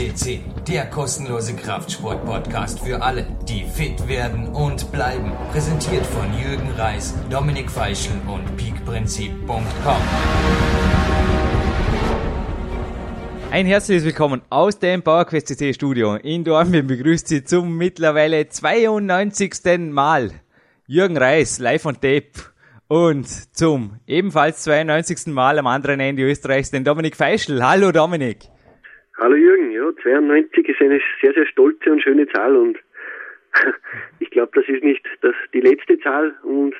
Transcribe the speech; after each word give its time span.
FCC, 0.00 0.40
der 0.66 0.86
kostenlose 0.86 1.54
Kraftsport-Podcast 1.54 2.80
für 2.80 3.02
alle, 3.02 3.26
die 3.46 3.64
fit 3.64 4.08
werden 4.08 4.48
und 4.48 4.90
bleiben. 4.92 5.32
Präsentiert 5.52 6.06
von 6.06 6.26
Jürgen 6.40 6.70
Reis, 6.78 7.14
Dominik 7.28 7.70
Feischl 7.70 8.12
und 8.26 8.56
peakprinzip.com. 8.56 10.02
Ein 13.50 13.66
herzliches 13.66 14.06
Willkommen 14.06 14.40
aus 14.48 14.78
dem 14.78 15.02
PowerQuest 15.02 15.48
CC 15.48 15.74
Studio 15.74 16.14
in 16.14 16.44
Dortmund 16.44 16.88
begrüßt 16.88 17.28
Sie 17.28 17.44
zum 17.44 17.76
mittlerweile 17.76 18.48
92. 18.48 19.90
Mal 19.90 20.30
Jürgen 20.86 21.18
Reis 21.18 21.58
live 21.58 21.84
on 21.84 21.94
tape 21.96 22.32
und 22.88 23.28
zum 23.54 24.00
ebenfalls 24.06 24.62
92. 24.62 25.26
Mal 25.26 25.58
am 25.58 25.66
anderen 25.66 26.00
Ende 26.00 26.22
Österreichs 26.22 26.70
den 26.70 26.84
Dominik 26.84 27.16
Feischl. 27.16 27.62
Hallo 27.62 27.92
Dominik. 27.92 28.48
Hallo 29.20 29.36
Jürgen, 29.36 29.69
ja, 29.96 30.02
92 30.02 30.68
ist 30.68 30.80
eine 30.80 31.00
sehr, 31.20 31.32
sehr 31.34 31.46
stolze 31.46 31.90
und 31.90 32.02
schöne 32.02 32.26
Zahl 32.28 32.56
und 32.56 32.78
ich 34.20 34.30
glaube, 34.30 34.52
das 34.54 34.68
ist 34.68 34.84
nicht 34.84 35.04
das, 35.22 35.34
die 35.52 35.60
letzte 35.60 35.98
Zahl 36.00 36.34
und 36.42 36.74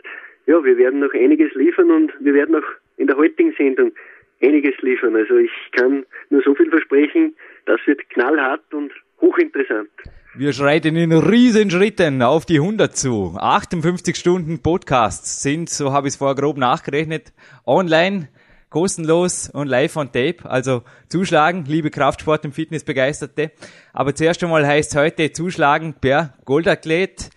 ja, 0.47 0.63
wir 0.65 0.77
werden 0.79 1.01
noch 1.01 1.13
einiges 1.15 1.53
liefern 1.55 1.91
und 1.91 2.13
wir 2.21 2.35
werden 2.35 2.57
auch 2.57 2.69
in 2.97 3.07
der 3.07 3.17
heutigen 3.17 3.53
Sendung 3.57 3.93
einiges 4.43 4.75
liefern. 4.81 5.17
Also 5.17 5.37
ich 5.37 5.51
kann 5.73 6.05
nur 6.31 6.43
so 6.43 6.55
viel 6.55 6.71
versprechen, 6.71 7.35
das 7.67 7.81
wird 7.87 8.09
knallhart 8.11 8.73
und 8.73 8.93
hochinteressant. 9.21 9.91
Wir 10.35 10.53
schreiten 10.53 10.95
in 10.95 11.13
riesen 11.13 11.71
Schritten 11.71 12.23
auf 12.23 12.47
die 12.47 12.61
100 12.61 12.97
zu. 12.97 13.35
58 13.37 14.17
Stunden 14.17 14.63
Podcasts 14.63 15.43
sind, 15.43 15.69
so 15.69 15.93
habe 15.93 16.07
ich 16.07 16.15
es 16.15 16.19
vorher 16.19 16.37
grob 16.37 16.57
nachgerechnet, 16.57 17.33
online, 17.67 18.29
kostenlos 18.71 19.51
und 19.51 19.69
live 19.69 19.97
on 19.97 20.07
tape. 20.07 20.39
Also 20.49 20.83
zuschlagen, 21.09 21.65
liebe 21.67 21.91
Kraftsport- 21.91 22.45
und 22.45 22.55
Fitnessbegeisterte. 22.55 23.53
Aber 23.93 24.15
zuerst 24.15 24.43
einmal 24.43 24.67
heißt 24.67 24.97
heute 24.97 25.33
zuschlagen 25.33 25.95
per 26.01 26.35
Goldathlet. 26.45 27.31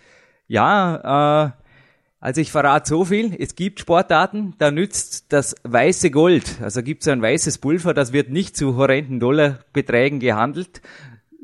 Ja, 0.48 1.48
äh, 1.48 1.64
also 2.24 2.40
ich 2.40 2.54
verrate 2.54 2.88
so 2.88 3.04
viel, 3.04 3.36
es 3.38 3.56
gibt 3.56 3.82
Sportarten, 3.82 4.54
da 4.58 4.72
nützt 4.72 5.34
das 5.34 5.56
weiße 5.64 6.10
Gold, 6.10 6.62
also 6.62 6.82
gibt 6.82 7.02
es 7.02 7.10
ein 7.10 7.22
weißes 7.22 7.58
Pulver, 7.58 7.94
das 7.94 8.14
wird 8.14 8.30
nicht 8.30 8.56
zu 8.56 8.78
horrenden 8.78 9.20
Dollarbeträgen 9.20 10.22
gehandelt, 10.22 10.82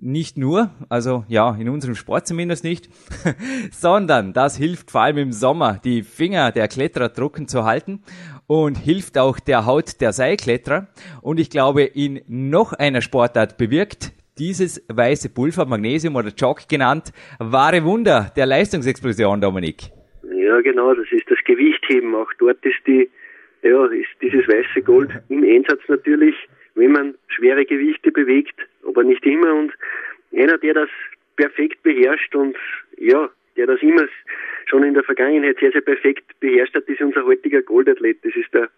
nicht 0.02 0.38
nur, 0.38 0.72
also 0.90 1.26
ja, 1.28 1.56
in 1.60 1.70
unserem 1.70 1.96
Sport 1.96 2.28
zumindest 2.28 2.64
nicht, 2.64 2.90
sondern 3.72 4.34
das 4.34 4.58
hilft 4.58 4.92
vor 4.92 5.02
allem 5.02 5.18
im 5.18 5.32
Sommer, 5.32 5.80
die 5.84 6.04
Finger 6.04 6.52
der 6.52 6.68
Kletterer 6.68 7.14
trocken 7.14 7.48
zu 7.48 7.66
halten 7.66 8.02
und 8.48 8.78
hilft 8.78 9.18
auch 9.18 9.40
der 9.40 9.66
Haut 9.66 10.02
der 10.02 10.14
Seilkletterer. 10.14 10.88
Und 11.22 11.40
ich 11.40 11.50
glaube, 11.50 11.84
in 11.84 12.22
noch 12.28 12.74
einer 12.74 13.02
Sportart 13.02 13.58
bewirkt 13.58 14.14
dieses 14.40 14.84
weiße 14.88 15.30
Pulver, 15.30 15.66
Magnesium 15.66 16.16
oder 16.16 16.34
Chalk 16.34 16.68
genannt, 16.70 17.12
wahre 17.40 17.84
Wunder 17.84 18.32
der 18.36 18.46
Leistungsexplosion, 18.46 19.42
Dominik. 19.42 19.92
Ja, 20.24 20.62
genau, 20.62 20.94
das 20.94 21.06
ist 21.12 21.30
das 21.30 21.38
Gewichtheben. 21.46 22.16
Auch 22.16 22.32
dort 22.40 22.66
ist 22.66 22.80
die, 22.88 23.10
ja, 23.62 23.86
ist 23.88 24.08
dieses 24.22 24.48
weiße 24.48 24.82
Gold 24.82 25.12
im 25.28 25.44
Einsatz 25.44 25.82
natürlich, 25.88 26.36
wenn 26.76 26.94
man 26.94 27.16
schwere 27.28 27.66
Gewichte 27.66 28.12
bewegt, 28.12 28.56
aber 28.90 29.04
nicht 29.04 29.26
immer. 29.26 29.54
Und 29.54 29.74
einer, 30.36 30.58
der 30.58 30.74
das 30.74 30.90
perfekt 31.38 31.82
beherrscht 31.84 32.36
und 32.36 32.58
ja, 32.98 33.30
der 33.56 33.68
das 33.68 33.82
immer 33.82 34.08
schon 34.66 34.84
in 34.84 34.94
der 34.94 35.04
Vergangenheit 35.04 35.58
sehr, 35.60 35.72
sehr 35.72 35.82
perfekt 35.82 36.40
beherrscht 36.40 36.76
hat, 36.76 36.88
ist 36.88 37.02
unser 37.02 37.26
heutiger 37.26 37.62
Goldathlet. 37.62 38.18
Das 38.24 38.36
ist 38.36 38.54
der 38.54 38.70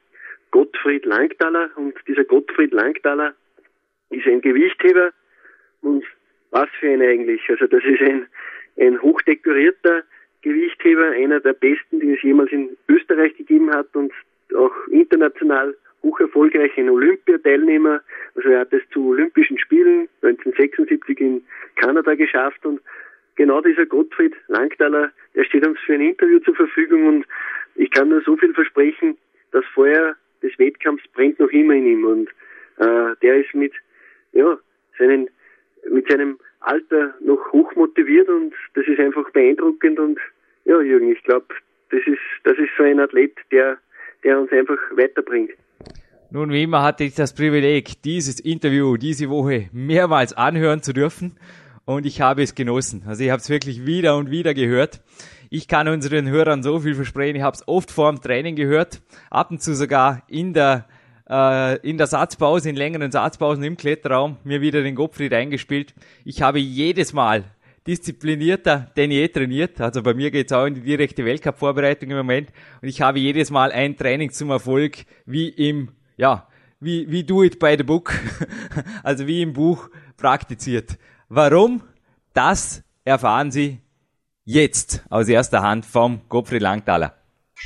Gottfried 0.51 1.05
Langtaler 1.05 1.69
und 1.75 1.95
dieser 2.07 2.23
Gottfried 2.23 2.73
Langtaler 2.73 3.33
ist 4.09 4.27
ein 4.27 4.41
Gewichtheber 4.41 5.11
und 5.81 6.03
was 6.51 6.69
für 6.79 6.89
ein 6.89 7.01
eigentlich. 7.01 7.41
Also 7.49 7.67
das 7.67 7.83
ist 7.83 8.01
ein, 8.01 8.27
ein 8.79 9.01
hochdekorierter 9.01 10.03
Gewichtheber, 10.41 11.11
einer 11.11 11.39
der 11.39 11.53
besten, 11.53 11.99
die 11.99 12.13
es 12.13 12.21
jemals 12.21 12.51
in 12.51 12.75
Österreich 12.89 13.35
gegeben 13.37 13.71
hat 13.73 13.95
und 13.95 14.11
auch 14.55 14.73
international 14.87 15.75
hoch 16.03 16.19
erfolgreich, 16.19 16.71
ein 16.77 16.89
Olympiateilnehmer. 16.89 18.01
Also 18.35 18.49
er 18.49 18.61
hat 18.61 18.73
es 18.73 18.81
zu 18.91 19.09
Olympischen 19.09 19.57
Spielen 19.57 20.07
1976 20.21 21.19
in 21.19 21.43
Kanada 21.75 22.15
geschafft 22.15 22.65
und 22.65 22.81
genau 23.35 23.61
dieser 23.61 23.85
Gottfried 23.85 24.35
Langtaler, 24.47 25.11
der 25.35 25.43
steht 25.45 25.65
uns 25.65 25.79
für 25.79 25.93
ein 25.93 26.01
Interview 26.01 26.39
zur 26.39 26.55
Verfügung 26.55 27.07
und 27.07 27.25
ich 27.75 27.89
kann 27.91 28.09
nur 28.09 28.21
so 28.21 28.35
viel 28.37 28.53
versprechen, 28.53 29.17
das 29.51 29.65
Feuer 29.73 30.15
des 30.41 30.57
Wettkampfs 30.59 31.07
brennt 31.13 31.39
noch 31.39 31.49
immer 31.49 31.73
in 31.73 31.85
ihm 31.85 32.05
und 32.05 32.29
äh, 32.77 33.15
der 33.21 33.35
ist 33.35 33.53
mit 33.53 33.73
ja 34.33 34.57
seinen 34.97 35.29
mit 35.89 36.09
seinem 36.09 36.37
Alter 36.61 37.13
noch 37.21 37.51
hoch 37.51 37.75
motiviert 37.75 38.29
und 38.29 38.53
das 38.75 38.85
ist 38.87 38.99
einfach 38.99 39.29
beeindruckend 39.31 39.99
und 39.99 40.19
ja, 40.65 40.79
Jürgen, 40.81 41.11
ich 41.11 41.23
glaube, 41.23 41.47
das 41.89 42.01
ist, 42.05 42.19
das 42.43 42.57
ist 42.57 42.69
so 42.77 42.83
ein 42.83 42.99
Athlet, 42.99 43.35
der, 43.51 43.77
der 44.23 44.39
uns 44.39 44.51
einfach 44.51 44.77
weiterbringt. 44.91 45.51
Nun, 46.33 46.49
wie 46.53 46.63
immer 46.63 46.81
hatte 46.81 47.03
ich 47.03 47.13
das 47.13 47.33
Privileg, 47.33 48.01
dieses 48.03 48.39
Interview 48.39 48.95
diese 48.95 49.29
Woche 49.29 49.67
mehrmals 49.73 50.31
anhören 50.31 50.81
zu 50.81 50.93
dürfen 50.93 51.37
und 51.83 52.05
ich 52.05 52.21
habe 52.21 52.41
es 52.41 52.55
genossen. 52.55 53.03
Also 53.05 53.25
ich 53.25 53.31
habe 53.31 53.41
es 53.41 53.49
wirklich 53.49 53.85
wieder 53.85 54.15
und 54.15 54.31
wieder 54.31 54.53
gehört. 54.53 55.01
Ich 55.49 55.67
kann 55.67 55.89
unseren 55.89 56.29
Hörern 56.29 56.63
so 56.63 56.79
viel 56.79 56.95
versprechen. 56.95 57.35
Ich 57.35 57.41
habe 57.41 57.57
es 57.57 57.67
oft 57.67 57.91
vor 57.91 58.09
dem 58.09 58.21
Training 58.21 58.55
gehört, 58.55 59.01
ab 59.29 59.51
und 59.51 59.61
zu 59.61 59.75
sogar 59.75 60.23
in 60.29 60.53
der 60.53 60.85
äh, 61.29 61.85
in 61.85 61.97
der 61.97 62.07
Satzpause, 62.07 62.69
in 62.69 62.77
längeren 62.77 63.11
Satzpausen 63.11 63.65
im 63.65 63.75
Kletterraum, 63.75 64.37
mir 64.45 64.61
wieder 64.61 64.83
den 64.83 64.95
Gottfried 64.95 65.33
eingespielt. 65.33 65.93
Ich 66.23 66.41
habe 66.41 66.59
jedes 66.59 67.11
Mal 67.11 67.43
disziplinierter 67.85 68.89
denn 68.95 69.11
je 69.11 69.27
trainiert. 69.27 69.81
Also 69.81 70.01
bei 70.01 70.13
mir 70.13 70.31
geht's 70.31 70.53
auch 70.53 70.65
in 70.65 70.75
die 70.75 70.81
direkte 70.81 71.25
Weltcup-Vorbereitung 71.25 72.09
im 72.09 72.17
Moment. 72.17 72.53
Und 72.81 72.87
ich 72.87 73.01
habe 73.01 73.19
jedes 73.19 73.51
Mal 73.51 73.73
ein 73.73 73.97
Training 73.97 74.31
zum 74.31 74.49
Erfolg, 74.49 74.99
wie 75.25 75.49
im, 75.49 75.89
ja, 76.21 76.47
wie, 76.79 77.09
wie 77.09 77.23
do 77.23 77.43
it 77.43 77.57
by 77.57 77.73
the 77.75 77.83
book. 77.83 78.13
also 79.03 79.25
wie 79.25 79.41
im 79.41 79.53
Buch 79.53 79.89
praktiziert. 80.17 80.99
Warum? 81.29 81.81
Das 82.33 82.83
erfahren 83.03 83.49
Sie 83.49 83.79
jetzt 84.45 85.03
aus 85.09 85.27
erster 85.27 85.63
Hand 85.63 85.83
vom 85.83 86.21
Gottfried 86.29 86.61
Langthaler. 86.61 87.15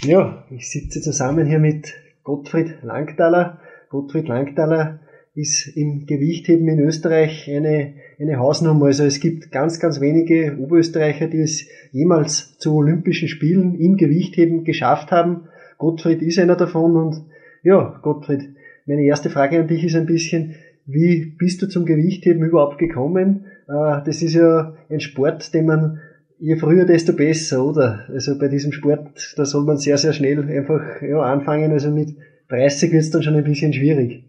Ja, 0.04 0.46
ich 0.50 0.72
sitze 0.72 1.02
zusammen 1.02 1.46
hier 1.48 1.60
mit 1.60 1.94
Gottfried 2.24 2.78
Langthaler. 2.82 3.60
Gottfried 3.90 4.30
Langthaler 4.30 5.02
ist 5.34 5.68
im 5.76 6.06
Gewichtheben 6.06 6.70
in 6.70 6.80
Österreich 6.80 7.50
eine, 7.50 7.96
eine 8.18 8.38
Hausnummer. 8.40 8.86
Also 8.86 9.04
es 9.04 9.20
gibt 9.20 9.52
ganz, 9.52 9.82
ganz 9.82 10.00
wenige 10.00 10.58
Oberösterreicher, 10.58 11.28
die 11.28 11.42
es 11.42 11.68
jemals 11.92 12.58
zu 12.58 12.74
Olympischen 12.74 13.28
Spielen 13.28 13.76
im 13.76 13.98
Gewichtheben 13.98 14.64
geschafft 14.64 15.12
haben. 15.12 15.50
Gottfried 15.78 16.22
ist 16.22 16.40
einer 16.40 16.56
davon 16.56 16.96
und 16.96 17.26
ja, 17.66 18.00
Gottfried, 18.04 18.44
meine 18.86 19.04
erste 19.04 19.30
Frage 19.30 19.60
an 19.60 19.68
dich 19.68 19.84
ist 19.84 19.96
ein 19.96 20.06
bisschen, 20.06 20.54
wie 20.86 21.36
bist 21.38 21.62
du 21.62 21.68
zum 21.68 21.86
Gewichtheben 21.86 22.44
überhaupt 22.46 22.78
gekommen? 22.78 23.46
Äh, 23.68 24.04
das 24.06 24.22
ist 24.22 24.36
ja 24.36 24.76
ein 24.90 25.00
Sport, 25.00 25.54
den 25.54 25.66
man 25.66 26.00
je 26.38 26.56
früher, 26.58 26.86
desto 26.86 27.14
besser, 27.14 27.66
oder? 27.66 28.06
Also 28.10 28.38
bei 28.38 28.50
diesem 28.50 28.72
Sport, 28.72 29.34
da 29.36 29.46
soll 29.46 29.64
man 29.66 29.78
sehr, 29.78 29.98
sehr 29.98 30.14
schnell 30.14 30.44
einfach 30.48 31.02
ja, 31.02 31.20
anfangen. 31.22 31.72
Also 31.72 31.90
mit 31.90 32.16
30 32.50 32.92
wird 32.92 33.02
es 33.02 33.10
dann 33.10 33.24
schon 33.24 33.36
ein 33.36 33.44
bisschen 33.44 33.74
schwierig. 33.74 34.24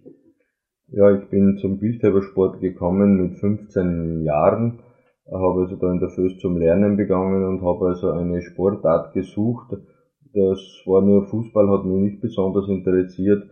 Ja, 0.89 1.13
ich 1.13 1.29
bin 1.29 1.59
zum 1.59 1.79
Gewichthebersport 1.79 2.61
gekommen 2.61 3.21
mit 3.21 3.39
15 3.39 4.23
Jahren, 4.23 4.79
habe 5.31 5.61
also 5.61 5.77
da 5.77 5.93
in 5.93 6.01
der 6.01 6.09
Föst 6.09 6.41
zum 6.41 6.57
Lernen 6.57 6.97
begonnen 6.97 7.45
und 7.45 7.61
habe 7.61 7.89
also 7.89 8.13
eine 8.13 8.41
Sportart 8.41 9.13
gesucht. 9.13 9.77
Das 10.37 10.61
war 10.85 11.01
nur 11.01 11.27
Fußball, 11.29 11.67
hat 11.71 11.87
mich 11.87 12.13
nicht 12.13 12.21
besonders 12.21 12.69
interessiert 12.69 13.43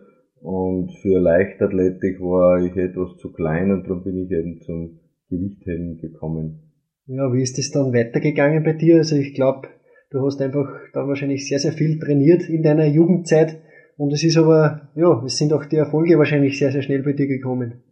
und 0.42 0.92
für 1.00 1.18
Leichtathletik 1.18 2.20
war 2.20 2.62
ich 2.62 2.76
etwas 2.76 3.16
zu 3.16 3.32
klein 3.32 3.70
und 3.72 3.84
darum 3.84 4.04
bin 4.04 4.18
ich 4.18 4.30
eben 4.30 4.60
zum 4.60 5.00
Gewichtheben 5.30 5.96
gekommen. 5.96 6.60
Ja, 7.06 7.32
wie 7.32 7.40
ist 7.40 7.58
es 7.58 7.70
dann 7.70 7.94
weitergegangen 7.94 8.62
bei 8.62 8.74
dir? 8.74 8.96
Also 8.96 9.16
ich 9.16 9.32
glaube, 9.32 9.68
du 10.10 10.20
hast 10.26 10.42
einfach 10.42 10.68
da 10.92 11.08
wahrscheinlich 11.08 11.48
sehr, 11.48 11.58
sehr 11.58 11.72
viel 11.72 11.98
trainiert 11.98 12.50
in 12.50 12.62
deiner 12.62 12.86
Jugendzeit. 12.86 13.56
Und 13.96 14.12
es 14.12 14.22
ist 14.22 14.36
aber, 14.36 14.90
ja, 14.94 15.22
es 15.24 15.38
sind 15.38 15.54
auch 15.54 15.64
die 15.64 15.76
Erfolge 15.76 16.18
wahrscheinlich 16.18 16.58
sehr, 16.58 16.70
sehr 16.70 16.82
schnell 16.82 17.02
bei 17.02 17.12
dir 17.12 17.26
gekommen. 17.26 17.82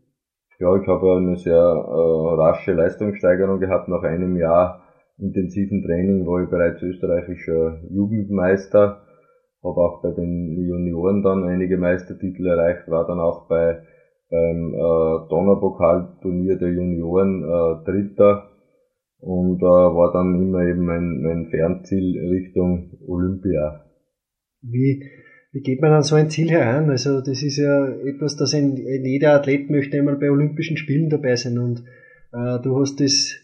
Ja, 0.59 0.77
ich 0.77 0.87
habe 0.87 1.17
eine 1.17 1.37
sehr 1.37 1.55
äh, 1.55 2.35
rasche 2.37 2.73
Leistungssteigerung 2.73 3.59
gehabt. 3.59 3.89
Nach 3.89 4.03
einem 4.03 4.37
Jahr 4.37 4.82
intensiven 5.19 5.83
Training 5.83 6.27
war 6.27 6.43
ich 6.43 6.51
bereits 6.51 6.83
österreichischer 6.83 7.81
Jugendmeister. 7.91 9.03
Habe 9.63 9.81
auch 9.81 10.03
bei 10.03 10.11
den 10.11 10.57
Junioren 10.57 11.23
dann 11.23 11.45
einige 11.45 11.77
Meistertitel 11.77 12.47
erreicht, 12.47 12.89
war 12.89 13.07
dann 13.07 13.21
auch 13.21 13.49
bei 13.49 13.83
beim 14.29 14.73
äh, 14.75 15.29
Donnerpokalturnier 15.29 16.57
der 16.57 16.73
Junioren 16.73 17.43
äh, 17.43 17.85
Dritter 17.85 18.49
und 19.19 19.61
äh, 19.61 19.65
war 19.65 20.11
dann 20.15 20.43
immer 20.43 20.63
eben 20.67 20.87
mein, 20.87 21.21
mein 21.21 21.47
Fernziel 21.51 22.19
Richtung 22.19 22.99
Olympia. 23.07 23.85
Wie, 24.63 25.05
wie 25.53 25.61
geht 25.61 25.83
man 25.83 25.93
an 25.93 26.03
so 26.03 26.17
ein 26.17 26.31
Ziel 26.31 26.51
heran? 26.51 26.89
Also 26.89 27.21
das 27.21 27.43
ist 27.43 27.59
ja 27.59 27.89
etwas, 27.89 28.37
das 28.37 28.55
ein, 28.55 28.77
jeder 28.77 29.35
Athlet 29.35 29.69
möchte 29.69 29.99
einmal 29.99 30.17
bei 30.17 30.31
Olympischen 30.31 30.79
Spielen 30.79 31.11
dabei 31.11 31.37
sein 31.37 31.59
und 31.59 31.85
Äh, 32.33 32.61
du 32.63 32.81
hast 32.81 33.01
das 33.01 33.37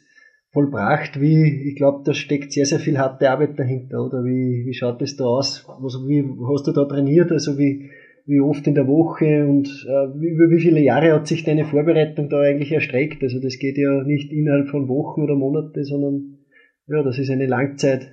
vollbracht, 0.53 1.21
wie, 1.21 1.69
ich 1.69 1.77
glaube, 1.77 2.03
da 2.05 2.15
steckt 2.15 2.53
sehr, 2.53 2.65
sehr 2.65 2.79
viel 2.79 2.99
harte 2.99 3.31
Arbeit 3.31 3.59
dahinter, 3.59 4.05
oder? 4.05 4.25
Wie, 4.25 4.65
wie 4.67 4.75
schaut 4.75 5.01
das 5.01 5.17
da 5.17 5.25
aus? 5.25 5.67
Also, 5.83 6.09
wie 6.09 6.25
hast 6.51 6.67
du 6.67 6.73
da 6.73 6.85
trainiert? 6.85 7.31
Also, 7.31 7.59
wie, 7.59 7.91
wie 8.27 8.41
oft 8.41 8.67
in 8.67 8.75
der 8.75 8.87
Woche 8.87 9.47
und 9.47 9.69
äh, 9.89 10.07
über 10.17 10.51
wie 10.51 10.61
viele 10.61 10.81
Jahre 10.81 11.13
hat 11.13 11.27
sich 11.27 11.45
deine 11.45 11.65
Vorbereitung 11.65 12.29
da 12.29 12.41
eigentlich 12.41 12.73
erstreckt? 12.73 13.23
Also, 13.23 13.41
das 13.41 13.59
geht 13.59 13.77
ja 13.77 14.03
nicht 14.05 14.33
innerhalb 14.33 14.69
von 14.69 14.89
Wochen 14.89 15.23
oder 15.23 15.35
Monate, 15.35 15.85
sondern, 15.85 16.39
ja, 16.87 17.03
das 17.03 17.19
ist 17.19 17.31
eine 17.31 17.47
Langzeit, 17.47 18.13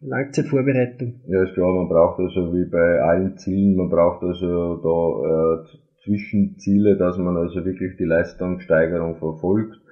Langzeitvorbereitung. 0.00 1.20
Ja, 1.28 1.42
ist 1.42 1.54
klar, 1.54 1.72
man 1.72 1.88
braucht 1.88 2.18
also 2.18 2.52
wie 2.52 2.68
bei 2.70 3.00
allen 3.00 3.36
Zielen, 3.36 3.76
man 3.76 3.90
braucht 3.90 4.22
also 4.22 4.76
da 4.76 5.62
äh, 5.62 5.66
Zwischenziele, 6.04 6.96
dass 6.96 7.16
man 7.18 7.36
also 7.36 7.64
wirklich 7.64 7.96
die 7.98 8.04
Leistungssteigerung 8.04 9.16
verfolgt 9.16 9.83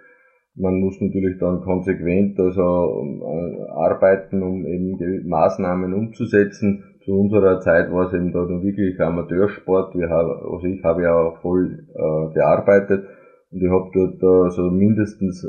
man 0.55 0.81
muss 0.81 1.01
natürlich 1.01 1.39
dann 1.39 1.61
konsequent 1.63 2.39
also 2.39 2.61
äh, 2.61 3.71
arbeiten, 3.71 4.43
um 4.43 4.67
eben 4.67 5.29
Maßnahmen 5.29 5.95
umzusetzen. 5.95 6.85
Zu 7.05 7.13
unserer 7.19 7.61
Zeit 7.61 7.91
war 7.91 8.07
es 8.07 8.13
eben 8.13 8.33
da 8.33 8.45
nur 8.45 8.63
wirklich 8.63 9.01
Amateursport. 9.01 9.95
Wir 9.95 10.09
haben, 10.09 10.31
also 10.31 10.67
ich 10.67 10.85
habe 10.85 11.03
ja 11.03 11.15
auch 11.15 11.39
voll 11.41 11.87
äh, 11.95 12.35
gearbeitet 12.35 13.05
und 13.51 13.63
ich 13.63 13.71
habe 13.71 13.91
dort 13.93 14.23
also 14.23 14.71
mindestens 14.71 15.41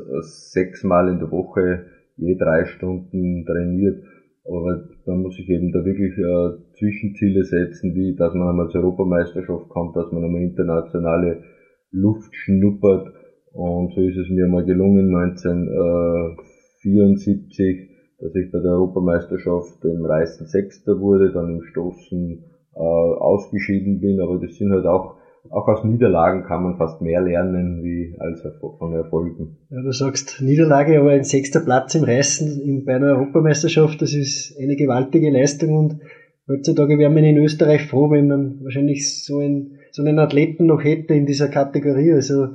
sechsmal 0.51 1.09
in 1.09 1.19
der 1.19 1.31
Woche 1.31 1.85
je 2.15 2.35
drei 2.35 2.65
Stunden 2.65 3.45
trainiert. 3.45 4.03
Aber 4.45 4.83
man 5.05 5.21
muss 5.21 5.35
sich 5.35 5.49
eben 5.49 5.71
da 5.71 5.85
wirklich 5.85 6.17
äh, 6.17 6.77
Zwischenziele 6.77 7.43
setzen, 7.43 7.93
wie 7.93 8.15
dass 8.15 8.33
man 8.33 8.49
einmal 8.49 8.69
zur 8.69 8.81
Europameisterschaft 8.81 9.69
kommt, 9.69 9.95
dass 9.95 10.11
man 10.11 10.23
einmal 10.23 10.41
internationale 10.41 11.43
Luft 11.91 12.33
schnuppert 12.35 13.13
und 13.53 13.93
so 13.93 14.01
ist 14.01 14.17
es 14.17 14.29
mir 14.29 14.47
mal 14.47 14.65
gelungen, 14.65 15.15
1974, 15.15 17.89
dass 18.19 18.35
ich 18.35 18.51
bei 18.51 18.59
der 18.59 18.71
Europameisterschaft 18.71 19.85
im 19.85 20.03
Reißen 20.05 20.47
Sechster 20.47 20.99
wurde, 20.99 21.31
dann 21.31 21.57
im 21.57 21.61
Stoßen 21.61 22.43
äh, 22.75 22.79
ausgeschieden 22.79 23.99
bin. 23.99 24.19
Aber 24.21 24.39
das 24.39 24.55
sind 24.55 24.71
halt 24.71 24.87
auch, 24.87 25.17
auch 25.51 25.67
aus 25.67 25.83
Niederlagen 25.83 26.41
kann 26.43 26.63
man 26.63 26.77
fast 26.77 26.99
mehr 27.01 27.21
lernen 27.21 27.83
wie 27.83 28.15
als 28.17 28.41
von 28.79 28.93
Erfolgen. 28.93 29.57
Ja, 29.69 29.83
du 29.83 29.91
sagst 29.91 30.41
Niederlage, 30.41 30.99
aber 30.99 31.11
ein 31.11 31.23
sechster 31.23 31.59
Platz 31.59 31.93
im 31.93 32.05
Reißen 32.05 32.59
in, 32.59 32.85
bei 32.85 32.95
einer 32.95 33.17
Europameisterschaft, 33.17 34.01
das 34.01 34.15
ist 34.15 34.57
eine 34.59 34.75
gewaltige 34.75 35.29
Leistung 35.29 35.75
und 35.75 35.99
heutzutage 36.47 36.97
wäre 36.97 37.11
man 37.11 37.23
in 37.23 37.37
Österreich 37.37 37.85
froh, 37.85 38.09
wenn 38.09 38.27
man 38.27 38.63
wahrscheinlich 38.63 39.23
so, 39.23 39.37
ein, 39.39 39.77
so 39.91 40.01
einen 40.01 40.17
Athleten 40.17 40.65
noch 40.65 40.83
hätte 40.83 41.13
in 41.13 41.27
dieser 41.27 41.49
Kategorie. 41.49 42.13
Also 42.13 42.47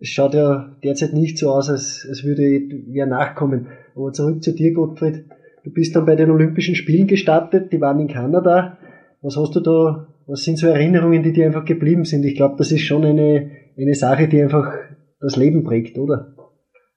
es 0.00 0.08
schaut 0.08 0.34
ja 0.34 0.76
derzeit 0.82 1.12
nicht 1.12 1.36
so 1.36 1.50
aus, 1.50 1.68
als, 1.68 2.06
als 2.08 2.24
würde 2.24 2.42
wer 2.88 3.06
nachkommen. 3.06 3.68
Aber 3.94 4.12
zurück 4.12 4.42
zu 4.42 4.54
dir, 4.54 4.72
Gottfried. 4.72 5.24
Du 5.62 5.70
bist 5.70 5.94
dann 5.94 6.06
bei 6.06 6.16
den 6.16 6.30
Olympischen 6.30 6.74
Spielen 6.74 7.06
gestartet, 7.06 7.70
die 7.70 7.80
waren 7.82 8.00
in 8.00 8.08
Kanada. 8.08 8.78
Was 9.20 9.36
hast 9.36 9.54
du 9.54 9.60
da, 9.60 10.08
was 10.26 10.42
sind 10.42 10.56
so 10.56 10.68
Erinnerungen, 10.68 11.22
die 11.22 11.32
dir 11.32 11.44
einfach 11.44 11.66
geblieben 11.66 12.04
sind? 12.04 12.24
Ich 12.24 12.34
glaube, 12.34 12.54
das 12.56 12.72
ist 12.72 12.80
schon 12.80 13.04
eine, 13.04 13.50
eine 13.76 13.94
Sache, 13.94 14.26
die 14.26 14.40
einfach 14.40 14.72
das 15.20 15.36
Leben 15.36 15.64
prägt, 15.64 15.98
oder? 15.98 16.34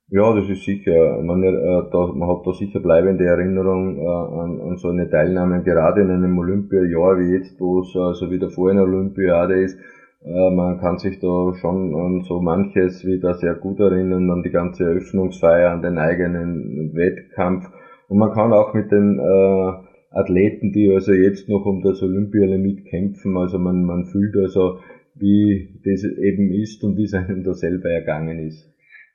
Ja, 0.07 0.33
das 0.33 0.47
ist 0.47 0.63
sicher. 0.63 1.21
Man, 1.21 1.43
äh, 1.43 1.53
man 1.55 2.29
hat 2.29 2.45
da 2.45 2.53
sicher 2.53 2.79
bleibende 2.79 3.25
Erinnerung 3.25 3.97
äh, 3.97 4.05
an, 4.05 4.61
an 4.61 4.77
so 4.77 4.89
eine 4.89 5.09
Teilnahme, 5.09 5.63
gerade 5.63 6.01
in 6.01 6.09
einem 6.09 6.37
Olympiajahr 6.37 7.19
wie 7.19 7.33
jetzt, 7.33 7.59
wo 7.59 7.81
es 7.81 7.89
äh, 7.89 8.13
so 8.13 8.31
wie 8.31 8.39
davor 8.39 8.69
eine 8.69 8.83
Olympiade 8.83 9.61
ist 9.61 9.77
man 10.25 10.79
kann 10.79 10.97
sich 10.97 11.19
da 11.19 11.53
schon 11.53 11.93
an 11.95 12.21
so 12.21 12.39
manches 12.39 13.05
wieder 13.05 13.33
sehr 13.33 13.55
gut 13.55 13.79
erinnern, 13.79 14.29
an 14.31 14.41
die 14.43 14.51
ganze 14.51 14.85
Eröffnungsfeier, 14.85 15.71
an 15.71 15.81
den 15.81 15.97
eigenen 15.97 16.93
Wettkampf. 16.93 17.65
Und 18.07 18.19
man 18.19 18.31
kann 18.31 18.53
auch 18.53 18.73
mit 18.73 18.91
den 18.91 19.19
äh, 19.19 19.73
Athleten, 20.11 20.71
die 20.71 20.89
also 20.93 21.11
jetzt 21.11 21.49
noch 21.49 21.65
um 21.65 21.81
das 21.81 22.01
Olympialimit 22.01 22.85
kämpfen, 22.85 23.35
also 23.35 23.57
man, 23.57 23.83
man 23.83 24.05
fühlt 24.05 24.35
also, 24.37 24.77
wie 25.15 25.79
das 25.83 26.03
eben 26.03 26.51
ist 26.53 26.83
und 26.83 26.97
wie 26.97 27.03
es 27.03 27.13
einem 27.13 27.43
da 27.43 27.53
selber 27.53 27.89
ergangen 27.89 28.39
ist. 28.39 28.69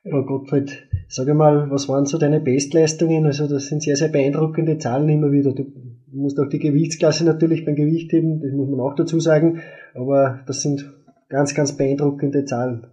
Ja, 0.05 0.21
Gottfried, 0.21 0.89
sag 1.09 1.33
mal, 1.35 1.71
was 1.71 1.89
waren 1.89 2.07
so 2.07 2.19
deine 2.19 2.41
Bestleistungen? 2.41 3.27
Also 3.27 3.49
das 3.49 3.67
sind 3.67 3.83
sehr, 3.83 3.97
sehr 3.97 4.09
beeindruckende 4.09 4.79
Zahlen 4.79 5.09
immer 5.09 5.33
wieder. 5.33 5.53
Du 5.53 5.67
musst 6.13 6.39
auch 6.39 6.49
die 6.49 6.59
Gewichtsklasse 6.59 7.25
natürlich 7.25 7.65
beim 7.65 7.75
Gewicht 7.75 8.13
heben, 8.13 8.41
das 8.41 8.53
muss 8.53 8.69
man 8.69 8.81
auch 8.81 8.95
dazu 8.95 9.21
sagen, 9.21 9.59
aber 9.95 10.41
das 10.47 10.63
sind 10.63 10.98
ganz, 11.29 11.55
ganz 11.55 11.77
beeindruckende 11.77 12.45
Zahlen. 12.45 12.87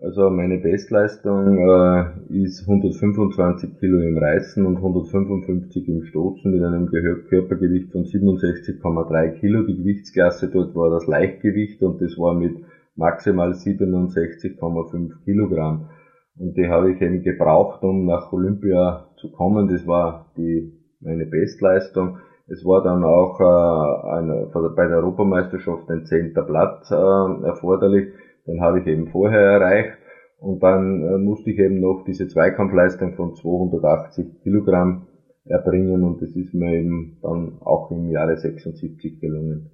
Also 0.00 0.28
meine 0.28 0.58
Bestleistung 0.58 1.56
äh, 1.56 2.42
ist 2.42 2.68
125 2.68 3.78
Kilo 3.78 4.00
im 4.00 4.18
Reißen 4.18 4.66
und 4.66 4.76
155 4.76 5.88
im 5.88 6.02
Stoßen 6.02 6.50
mit 6.50 6.62
einem 6.62 6.88
Körpergewicht 6.88 7.92
von 7.92 8.02
67,3 8.02 9.38
Kilo. 9.38 9.62
Die 9.62 9.76
Gewichtsklasse 9.76 10.50
dort 10.50 10.74
war 10.74 10.90
das 10.90 11.06
Leichtgewicht 11.06 11.82
und 11.82 12.02
das 12.02 12.18
war 12.18 12.34
mit 12.34 12.56
maximal 12.96 13.52
67,5 13.52 15.24
Kilogramm. 15.24 15.88
Und 16.36 16.56
die 16.56 16.68
habe 16.68 16.92
ich 16.92 17.00
eben 17.00 17.22
gebraucht, 17.22 17.82
um 17.82 18.04
nach 18.04 18.32
Olympia 18.32 19.08
zu 19.16 19.30
kommen. 19.30 19.68
Das 19.68 19.86
war 19.86 20.32
die 20.36 20.72
meine 21.00 21.26
Bestleistung. 21.26 22.18
Es 22.46 22.64
war 22.64 22.82
dann 22.82 23.04
auch 23.04 23.40
äh, 23.40 24.18
eine, 24.18 24.50
bei 24.76 24.86
der 24.86 24.98
Europameisterschaft 24.98 25.90
ein 25.90 26.04
zehnter 26.04 26.42
Platz 26.42 26.90
äh, 26.90 27.46
erforderlich. 27.46 28.12
Den 28.46 28.60
habe 28.60 28.80
ich 28.80 28.86
eben 28.86 29.08
vorher 29.08 29.40
erreicht. 29.40 29.98
Und 30.38 30.62
dann 30.62 31.02
äh, 31.02 31.18
musste 31.18 31.50
ich 31.50 31.58
eben 31.58 31.80
noch 31.80 32.04
diese 32.06 32.28
Zweikampfleistung 32.28 33.14
von 33.14 33.34
280 33.34 34.42
Kilogramm 34.42 35.06
erbringen 35.46 36.04
und 36.04 36.22
das 36.22 36.34
ist 36.36 36.54
mir 36.54 36.80
eben 36.80 37.18
dann 37.22 37.58
auch 37.60 37.90
im 37.90 38.10
Jahre 38.10 38.36
76 38.36 39.20
gelungen. 39.20 39.70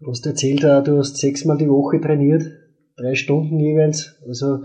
Du 0.00 0.10
hast 0.10 0.26
erzählt, 0.26 0.64
äh, 0.64 0.82
du 0.82 0.98
hast 0.98 1.16
sechsmal 1.18 1.58
die 1.58 1.68
Woche 1.68 2.00
trainiert, 2.00 2.44
drei 2.96 3.14
Stunden 3.14 3.58
jeweils. 3.58 4.22
Also 4.26 4.64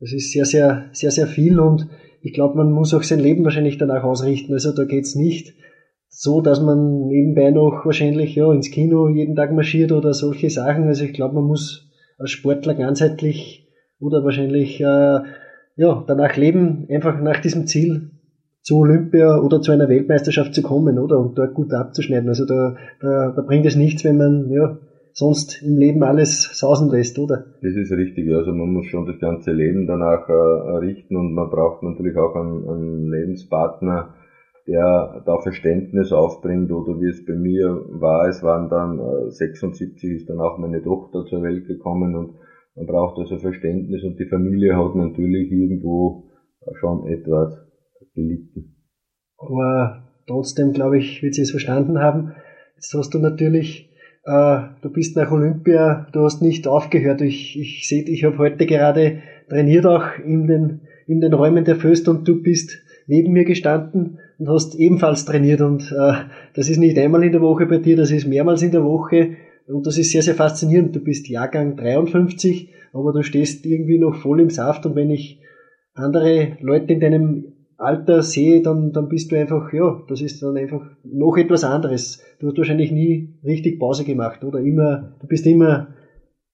das 0.00 0.12
ist 0.12 0.32
sehr, 0.32 0.44
sehr, 0.44 0.90
sehr, 0.92 1.10
sehr 1.10 1.26
viel 1.26 1.58
und 1.58 1.88
ich 2.20 2.32
glaube, 2.32 2.56
man 2.56 2.70
muss 2.70 2.94
auch 2.94 3.02
sein 3.02 3.20
Leben 3.20 3.44
wahrscheinlich 3.44 3.78
danach 3.78 4.04
ausrichten. 4.04 4.52
Also 4.52 4.74
da 4.74 4.84
geht's 4.84 5.14
nicht 5.14 5.54
so, 6.14 6.42
dass 6.42 6.60
man 6.60 7.06
nebenbei 7.06 7.50
noch 7.50 7.86
wahrscheinlich 7.86 8.34
ja 8.34 8.52
ins 8.52 8.70
Kino 8.70 9.08
jeden 9.08 9.34
Tag 9.34 9.50
marschiert 9.50 9.92
oder 9.92 10.12
solche 10.12 10.50
Sachen. 10.50 10.86
Also 10.86 11.04
ich 11.04 11.14
glaube, 11.14 11.36
man 11.36 11.44
muss 11.44 11.88
als 12.18 12.30
Sportler 12.30 12.74
ganzheitlich 12.74 13.66
oder 13.98 14.22
wahrscheinlich 14.22 14.78
äh, 14.80 14.84
ja 14.84 16.04
danach 16.06 16.36
leben, 16.36 16.86
einfach 16.90 17.18
nach 17.20 17.40
diesem 17.40 17.66
Ziel 17.66 18.10
zu 18.60 18.76
Olympia 18.76 19.38
oder 19.38 19.62
zu 19.62 19.72
einer 19.72 19.88
Weltmeisterschaft 19.88 20.54
zu 20.54 20.62
kommen, 20.62 20.98
oder? 20.98 21.18
Und 21.18 21.38
dort 21.38 21.54
gut 21.54 21.72
abzuschneiden. 21.72 22.28
Also 22.28 22.44
da, 22.44 22.76
da, 23.00 23.32
da 23.34 23.42
bringt 23.42 23.64
es 23.64 23.74
nichts, 23.74 24.04
wenn 24.04 24.18
man 24.18 24.50
ja 24.50 24.78
sonst 25.14 25.62
im 25.62 25.78
Leben 25.78 26.02
alles 26.02 26.50
sausen 26.52 26.90
lässt, 26.90 27.18
oder? 27.18 27.46
Das 27.62 27.74
ist 27.74 27.90
richtig. 27.90 28.32
Also 28.34 28.52
man 28.52 28.70
muss 28.70 28.84
schon 28.86 29.06
das 29.06 29.18
ganze 29.18 29.50
Leben 29.50 29.86
danach 29.86 30.28
äh, 30.28 30.76
richten 30.76 31.16
und 31.16 31.32
man 31.32 31.48
braucht 31.48 31.82
natürlich 31.82 32.16
auch 32.16 32.34
einen, 32.34 32.68
einen 32.68 33.10
Lebenspartner, 33.10 34.14
der 34.66 35.22
da 35.26 35.38
Verständnis 35.40 36.12
aufbringt 36.12 36.70
oder 36.70 37.00
wie 37.00 37.08
es 37.08 37.24
bei 37.24 37.34
mir 37.34 37.84
war, 37.88 38.28
es 38.28 38.42
waren 38.42 38.68
dann 38.68 38.98
äh, 38.98 39.30
76 39.30 40.10
ist 40.12 40.28
dann 40.28 40.40
auch 40.40 40.58
meine 40.58 40.82
Tochter 40.82 41.24
zur 41.26 41.42
Welt 41.42 41.66
gekommen 41.66 42.14
und 42.14 42.34
man 42.74 42.86
braucht 42.86 43.18
also 43.18 43.38
Verständnis 43.38 44.02
und 44.04 44.18
die 44.18 44.28
Familie 44.28 44.76
hat 44.76 44.94
natürlich 44.94 45.50
irgendwo 45.50 46.30
schon 46.74 47.06
etwas 47.06 47.58
gelitten. 48.14 48.76
Aber 49.36 50.04
trotzdem, 50.26 50.72
glaube 50.72 50.98
ich, 50.98 51.22
wird 51.22 51.34
sie 51.34 51.42
es 51.42 51.50
verstanden 51.50 51.98
haben. 51.98 52.32
Jetzt 52.76 52.94
hast 52.94 53.12
du 53.14 53.18
natürlich, 53.18 53.90
äh, 54.24 54.58
du 54.80 54.90
bist 54.90 55.16
nach 55.16 55.30
Olympia, 55.32 56.06
du 56.12 56.20
hast 56.20 56.40
nicht 56.40 56.66
aufgehört. 56.68 57.20
Ich, 57.20 57.58
ich 57.58 57.88
sehe, 57.88 58.04
ich 58.04 58.24
habe 58.24 58.38
heute 58.38 58.66
gerade 58.66 59.18
trainiert 59.48 59.86
auch 59.86 60.18
in 60.24 60.46
den, 60.46 60.80
in 61.06 61.20
den 61.20 61.34
Räumen 61.34 61.64
der 61.64 61.76
Föst 61.76 62.08
und 62.08 62.26
du 62.26 62.42
bist 62.42 62.78
neben 63.06 63.32
mir 63.32 63.44
gestanden 63.44 64.18
und 64.42 64.48
hast 64.48 64.74
ebenfalls 64.74 65.24
trainiert 65.24 65.60
und 65.60 65.92
äh, 65.92 66.14
das 66.54 66.68
ist 66.68 66.78
nicht 66.78 66.98
einmal 66.98 67.22
in 67.22 67.30
der 67.30 67.40
Woche 67.40 67.66
bei 67.66 67.78
dir, 67.78 67.96
das 67.96 68.10
ist 68.10 68.26
mehrmals 68.26 68.62
in 68.62 68.72
der 68.72 68.82
Woche 68.82 69.36
und 69.68 69.86
das 69.86 69.98
ist 69.98 70.10
sehr, 70.10 70.22
sehr 70.22 70.34
faszinierend. 70.34 70.96
Du 70.96 71.00
bist 71.00 71.28
Jahrgang 71.28 71.76
53, 71.76 72.68
aber 72.92 73.12
du 73.12 73.22
stehst 73.22 73.64
irgendwie 73.64 73.98
noch 73.98 74.16
voll 74.16 74.40
im 74.40 74.50
Saft 74.50 74.84
und 74.84 74.96
wenn 74.96 75.10
ich 75.10 75.40
andere 75.94 76.56
Leute 76.60 76.92
in 76.92 76.98
deinem 76.98 77.52
Alter 77.76 78.22
sehe, 78.22 78.62
dann, 78.62 78.92
dann 78.92 79.08
bist 79.08 79.30
du 79.30 79.36
einfach, 79.36 79.72
ja, 79.72 80.02
das 80.08 80.20
ist 80.20 80.42
dann 80.42 80.56
einfach 80.56 80.82
noch 81.04 81.36
etwas 81.36 81.62
anderes. 81.62 82.20
Du 82.40 82.48
hast 82.48 82.58
wahrscheinlich 82.58 82.90
nie 82.90 83.38
richtig 83.44 83.78
Pause 83.78 84.02
gemacht, 84.02 84.42
oder? 84.42 84.58
Immer, 84.58 85.14
du 85.20 85.28
bist 85.28 85.46
immer 85.46 85.94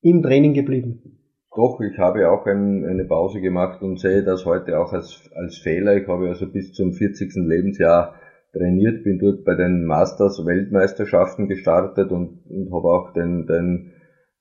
im 0.03 0.23
Training 0.23 0.53
geblieben. 0.53 1.18
Doch, 1.59 1.81
ich 1.81 1.99
habe 1.99 2.31
auch 2.31 2.47
ein, 2.47 2.85
eine 2.85 3.05
Pause 3.05 3.41
gemacht 3.41 3.83
und 3.83 3.99
sehe 3.99 4.23
das 4.23 4.47
heute 4.47 4.79
auch 4.79 4.93
als, 4.93 5.29
als 5.35 5.59
Fehler. 5.59 5.97
Ich 5.97 6.07
habe 6.07 6.29
also 6.29 6.47
bis 6.47 6.73
zum 6.73 6.93
40. 6.93 7.35
Lebensjahr 7.35 8.15
trainiert, 8.53 9.03
bin 9.03 9.19
dort 9.19 9.45
bei 9.45 9.57
den 9.57 9.85
Masters 9.85 10.47
Weltmeisterschaften 10.47 11.49
gestartet 11.49 12.13
und, 12.13 12.45
und 12.49 12.73
habe 12.73 12.87
auch 12.87 13.13
den, 13.13 13.49
den 13.49 13.91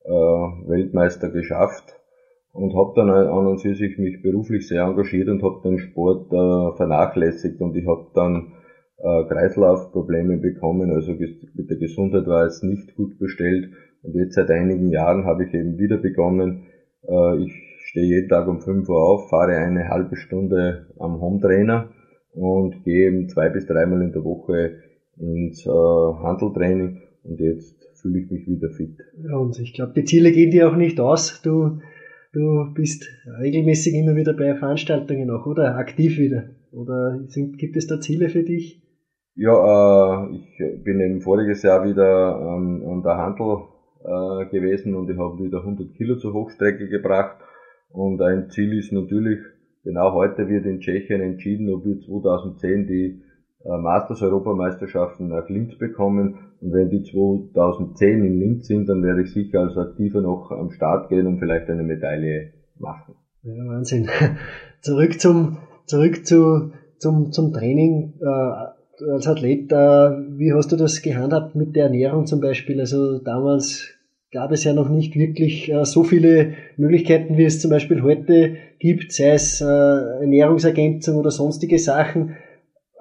äh, 0.06 0.12
Weltmeister 0.12 1.30
geschafft. 1.30 1.96
und 2.54 2.76
habe 2.76 2.94
dann 2.96 3.10
an 3.10 3.48
und 3.48 3.62
für 3.64 3.74
sich 3.74 3.98
mich 3.98 4.22
beruflich 4.22 4.68
sehr 4.68 4.84
engagiert 4.84 5.28
und 5.28 5.42
habe 5.42 5.62
den 5.64 5.80
Sport 5.80 6.32
äh, 6.32 6.78
vernachlässigt 6.78 7.60
und 7.62 7.76
ich 7.76 7.88
habe 7.88 8.12
dann 8.14 8.54
äh, 9.00 9.24
Kreislaufprobleme 9.28 10.38
bekommen, 10.38 10.92
also 10.92 11.14
mit 11.14 11.68
der 11.68 11.78
Gesundheit 11.78 12.28
war 12.28 12.46
es 12.46 12.62
nicht 12.62 12.96
gut 12.96 13.18
bestellt 13.18 13.72
und 14.04 14.14
jetzt 14.14 14.36
seit 14.36 14.52
einigen 14.52 14.92
Jahren 14.92 15.26
habe 15.26 15.46
ich 15.46 15.54
eben 15.56 15.80
wieder 15.80 15.98
begonnen. 15.98 16.68
Äh, 17.08 17.44
ich 17.44 17.54
stehe 17.86 18.06
jeden 18.06 18.30
Tag 18.30 18.48
um 18.48 18.60
5 18.60 18.88
Uhr 18.90 19.02
auf, 19.02 19.30
fahre 19.30 19.56
eine 19.56 19.90
halbe 19.90 20.16
Stunde 20.16 20.88
am 21.00 21.22
Hometrainer 21.22 21.90
und 22.34 22.84
gehe 22.84 23.08
eben 23.08 23.30
zwei 23.30 23.50
bis 23.50 23.66
dreimal 23.66 24.02
in 24.02 24.12
der 24.12 24.24
Woche 24.24 24.80
ins 25.18 25.66
äh, 25.66 25.70
Handeltraining 25.70 27.02
und 27.24 27.40
jetzt 27.40 27.76
fühle 28.02 28.20
ich 28.20 28.30
mich 28.30 28.48
wieder 28.48 28.70
fit. 28.70 28.98
Ja, 29.24 29.38
und 29.38 29.60
ich 29.60 29.74
glaube, 29.74 29.94
die 29.96 30.04
Ziele 30.04 30.32
gehen 30.32 30.52
dir 30.52 30.70
auch 30.70 30.76
nicht 30.76 31.00
aus. 31.00 31.42
Du, 31.42 31.80
du 32.34 32.74
bist 32.74 33.10
regelmäßig 33.40 33.96
immer 33.96 34.16
wieder 34.16 34.34
bei 34.34 34.56
Veranstaltungen 34.56 35.30
auch, 35.32 35.46
oder? 35.46 35.76
Aktiv 35.76 36.18
wieder. 36.18 36.50
Oder 36.72 37.20
sind, 37.28 37.58
gibt 37.58 37.76
es 37.76 37.88
da 37.88 38.00
Ziele 38.00 38.30
für 38.30 38.44
dich? 38.44 38.82
Ja, 39.36 40.26
äh, 40.26 40.36
ich 40.36 40.84
bin 40.84 41.00
eben 41.00 41.22
voriges 41.22 41.64
Jahr 41.64 41.84
wieder 41.84 42.40
ähm, 42.40 42.84
an 42.88 43.04
der 43.04 43.18
Handel 43.18 43.60
äh, 44.04 44.46
gewesen 44.50 44.96
und 44.96 45.10
ich 45.10 45.18
habe 45.18 45.44
wieder 45.44 45.60
100 45.60 45.94
Kilo 45.96 46.18
zur 46.18 46.34
Hochstrecke 46.34 46.88
gebracht. 46.88 47.38
Und 47.90 48.22
ein 48.22 48.50
Ziel 48.50 48.78
ist 48.78 48.92
natürlich, 48.92 49.40
genau 49.84 50.14
heute 50.14 50.48
wird 50.48 50.66
in 50.66 50.80
Tschechien 50.80 51.22
entschieden, 51.22 51.74
ob 51.74 51.86
wir 51.86 52.00
2010 52.00 52.88
die 52.88 53.22
äh, 53.64 53.78
Masters-Europameisterschaften 53.78 55.30
nach 55.30 55.50
Linz 55.50 55.78
bekommen. 55.78 56.38
Und 56.62 56.74
wenn 56.74 56.90
die 56.90 57.04
2010 57.04 58.24
in 58.24 58.40
Linz 58.40 58.68
sind, 58.68 58.88
dann 58.90 59.04
werde 59.04 59.24
ich 59.24 59.34
sicher 59.34 59.62
als 59.62 59.78
Aktiver 59.78 60.22
noch 60.22 60.52
am 60.52 60.72
Start 60.72 61.10
gehen 61.10 61.28
und 61.28 61.40
vielleicht 61.40 61.70
eine 61.70 61.84
Medaille 61.84 62.54
machen. 62.78 63.16
Ja, 63.44 63.66
Wahnsinn. 63.68 64.08
zurück 64.82 65.20
zum, 65.20 65.58
zurück 65.86 66.26
zu, 66.26 66.72
zum, 66.98 67.32
zum 67.32 67.54
Training. 67.54 68.14
Äh, 68.22 68.77
als 69.02 69.28
Athlet, 69.28 69.72
äh, 69.72 69.76
wie 69.76 70.54
hast 70.54 70.72
du 70.72 70.76
das 70.76 71.02
gehandhabt 71.02 71.56
mit 71.56 71.76
der 71.76 71.86
Ernährung 71.86 72.26
zum 72.26 72.42
Beispiel? 72.42 72.80
Also 72.80 73.20
damals 73.20 73.94
gab 74.32 74.52
es 74.52 74.64
ja 74.64 74.74
noch 74.74 74.90
nicht 74.90 75.16
wirklich 75.16 75.72
äh, 75.72 75.86
so 75.86 76.04
viele 76.04 76.54
Möglichkeiten, 76.78 77.38
wie 77.38 77.46
es 77.46 77.60
zum 77.62 77.72
Beispiel 77.72 78.02
heute 78.02 78.56
gibt, 78.80 79.12
sei 79.12 79.32
es 79.32 79.62
äh, 79.62 79.66
Ernährungsergänzung 79.66 81.18
oder 81.18 81.32
sonstige 81.32 81.80
Sachen. 81.80 82.36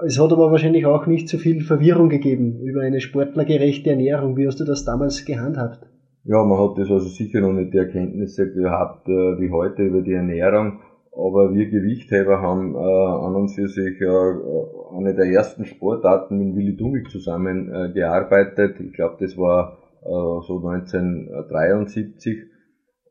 Es 0.04 0.20
hat 0.20 0.32
aber 0.32 0.50
wahrscheinlich 0.50 0.84
auch 0.84 1.06
nicht 1.06 1.28
so 1.28 1.38
viel 1.38 1.62
Verwirrung 1.62 2.10
gegeben 2.10 2.60
über 2.60 2.82
eine 2.82 3.00
sportlergerechte 3.00 3.90
Ernährung. 3.90 4.36
Wie 4.36 4.46
hast 4.46 4.60
du 4.60 4.64
das 4.64 4.84
damals 4.84 5.24
gehandhabt? 5.24 5.86
Ja, 6.24 6.42
man 6.44 6.58
hat 6.58 6.76
das 6.76 6.90
also 6.90 7.08
sicher 7.08 7.40
noch 7.40 7.52
nicht 7.52 7.72
die 7.72 7.78
Erkenntnisse 7.78 8.52
gehabt 8.52 9.06
wie 9.06 9.50
heute 9.50 9.84
über 9.84 10.02
die 10.02 10.12
Ernährung. 10.12 10.80
Aber 11.16 11.54
wir 11.54 11.70
Gewichtheber 11.70 12.42
haben 12.42 12.74
äh, 12.74 12.78
an 12.78 13.34
und 13.34 13.48
für 13.48 13.68
sich 13.68 13.98
äh, 14.02 14.96
eine 14.98 15.14
der 15.14 15.24
ersten 15.24 15.64
Sportarten 15.64 16.36
mit 16.36 16.54
Willi 16.54 16.76
Dungel 16.76 17.04
zusammen 17.04 17.72
äh, 17.72 17.90
gearbeitet. 17.94 18.78
Ich 18.80 18.92
glaube, 18.92 19.16
das 19.20 19.38
war 19.38 19.78
äh, 20.02 20.46
so 20.46 20.58
1973. 20.58 22.36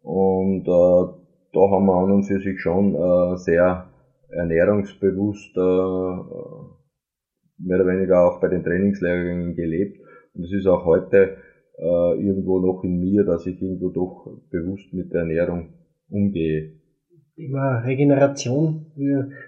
Und 0.04 0.68
äh, 0.68 1.06
da 1.52 1.60
haben 1.72 1.86
wir 1.88 1.96
an 1.96 2.12
und 2.12 2.24
für 2.26 2.40
sich 2.40 2.62
schon 2.62 2.94
äh, 2.94 3.38
sehr 3.38 3.90
ernährungsbewusst 4.30 5.58
äh, 5.58 5.62
mehr 7.58 7.80
oder 7.80 7.88
weniger 7.88 8.22
auch 8.22 8.40
bei 8.40 8.50
den 8.50 8.64
Trainingslehrgängen 8.64 9.56
gelebt. 9.56 10.00
Und 10.36 10.44
es 10.44 10.54
ist 10.54 10.68
auch 10.68 10.86
heute 10.86 11.38
äh, 11.80 12.22
irgendwo 12.22 12.60
noch 12.60 12.84
in 12.84 13.00
mir, 13.00 13.24
dass 13.24 13.48
ich 13.48 13.60
irgendwo 13.60 13.90
doch 13.90 14.28
bewusst 14.52 14.94
mit 14.94 15.12
der 15.12 15.22
Ernährung 15.22 15.74
umgehe. 16.08 16.85
Thema 17.36 17.80
Regeneration. 17.80 18.86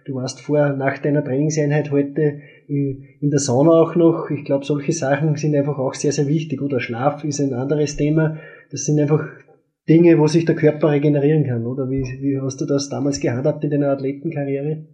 Du 0.06 0.16
warst 0.16 0.42
vor, 0.42 0.70
nach 0.74 0.98
deiner 0.98 1.24
Trainingseinheit 1.24 1.90
heute 1.90 2.40
in, 2.68 3.06
in 3.22 3.30
der 3.30 3.40
Sauna 3.40 3.72
auch 3.72 3.96
noch. 3.96 4.30
Ich 4.30 4.44
glaube, 4.44 4.66
solche 4.66 4.92
Sachen 4.92 5.36
sind 5.36 5.56
einfach 5.56 5.78
auch 5.78 5.94
sehr, 5.94 6.12
sehr 6.12 6.28
wichtig. 6.28 6.62
Oder 6.62 6.82
Schlaf 6.82 7.24
ist 7.24 7.40
ein 7.40 7.54
anderes 7.54 7.96
Thema. 7.96 8.38
Das 8.72 8.84
sind 8.84 9.00
einfach 9.00 9.26
Dinge, 9.88 10.20
wo 10.20 10.28
sich 10.28 10.44
der 10.44 10.56
Körper 10.56 10.92
regenerieren 10.92 11.46
kann, 11.46 11.66
oder? 11.66 11.90
Wie, 11.90 12.02
wie 12.02 12.42
hast 12.42 12.60
du 12.60 12.66
das 12.66 12.90
damals 12.90 13.22
gehandhabt 13.22 13.64
in 13.64 13.70
deiner 13.70 13.92
Athletenkarriere? 13.92 14.86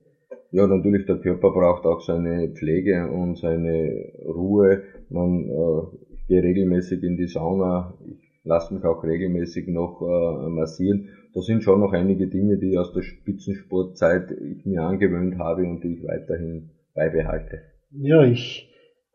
Ja, 0.52 0.68
natürlich, 0.68 1.08
der 1.08 1.18
Körper 1.18 1.50
braucht 1.50 1.86
auch 1.86 2.02
seine 2.02 2.50
Pflege 2.54 3.10
und 3.10 3.40
seine 3.40 4.12
Ruhe. 4.24 4.84
Man 5.10 5.50
äh, 5.50 5.98
ich 6.14 6.28
gehe 6.28 6.44
regelmäßig 6.44 7.02
in 7.02 7.18
die 7.18 7.28
Sauna, 7.28 7.98
ich 8.06 8.42
lasse 8.44 8.74
mich 8.74 8.84
auch 8.84 9.04
regelmäßig 9.04 9.68
noch 9.68 10.02
äh, 10.02 10.50
massieren. 10.50 11.10
Da 11.34 11.42
sind 11.42 11.64
schon 11.64 11.80
noch 11.80 11.94
einige 11.94 12.28
Dinge, 12.28 12.58
die 12.58 12.78
aus 12.78 12.94
der 12.94 13.02
Spitzensportzeit 13.02 14.32
ich 14.32 14.66
mir 14.66 14.84
angewöhnt 14.84 15.40
habe 15.40 15.64
und 15.64 15.84
die 15.84 15.96
ich 15.96 16.04
weiterhin 16.04 16.70
beibehalte. 16.94 17.62
Ja, 17.92 18.24
ich 18.24 18.70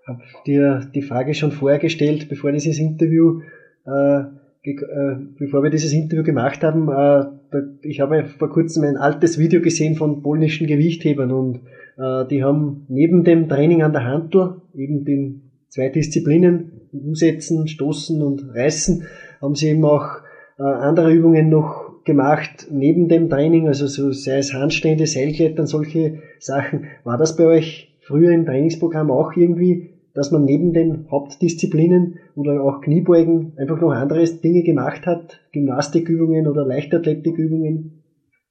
habe 0.06 0.22
dir 0.46 0.90
die 0.94 1.02
Frage 1.02 1.34
schon 1.34 1.52
vorher 1.52 1.78
gestellt, 1.78 2.28
bevor 2.28 2.50
dieses 2.50 2.78
Interview, 2.78 3.42
äh, 3.86 4.20
äh, 4.62 5.16
bevor 5.38 5.62
wir 5.62 5.70
dieses 5.70 5.92
Interview 5.92 6.24
gemacht 6.24 6.62
haben. 6.64 6.88
Äh, 6.88 7.60
ich 7.82 8.00
habe 8.00 8.24
vor 8.24 8.50
kurzem 8.50 8.84
ein 8.84 8.96
altes 8.96 9.38
Video 9.38 9.60
gesehen 9.60 9.94
von 9.94 10.22
polnischen 10.22 10.66
Gewichthebern 10.66 11.30
und 11.30 11.60
äh, 11.98 12.26
die 12.26 12.42
haben 12.42 12.84
neben 12.88 13.24
dem 13.24 13.48
Training 13.48 13.82
an 13.82 13.92
der 13.92 14.04
Handel, 14.04 14.62
eben 14.74 15.04
den 15.04 15.50
zwei 15.68 15.88
Disziplinen, 15.88 16.72
Umsetzen, 16.92 17.68
Stoßen 17.68 18.22
und 18.22 18.54
Reißen, 18.54 19.04
haben 19.40 19.54
sie 19.54 19.68
eben 19.68 19.84
auch 19.84 20.22
äh, 20.58 20.62
andere 20.62 21.12
Übungen 21.12 21.48
noch 21.48 21.87
gemacht 22.08 22.66
neben 22.70 23.06
dem 23.06 23.28
Training, 23.28 23.68
also 23.68 23.86
so 23.86 24.10
sei 24.10 24.38
es 24.38 24.54
Handstände, 24.54 25.06
Seilklettern, 25.06 25.66
solche 25.66 26.14
Sachen. 26.40 26.86
War 27.04 27.18
das 27.18 27.36
bei 27.36 27.44
euch 27.44 27.94
früher 28.00 28.32
im 28.32 28.46
Trainingsprogramm 28.46 29.10
auch 29.10 29.32
irgendwie, 29.36 29.90
dass 30.14 30.32
man 30.32 30.44
neben 30.44 30.72
den 30.72 31.06
Hauptdisziplinen 31.10 32.16
oder 32.34 32.62
auch 32.62 32.80
Kniebeugen 32.80 33.52
einfach 33.56 33.80
noch 33.80 33.92
andere 33.92 34.24
Dinge 34.24 34.62
gemacht 34.62 35.06
hat? 35.06 35.40
Gymnastikübungen 35.52 36.48
oder 36.48 36.64
Leichtathletikübungen? 36.64 38.02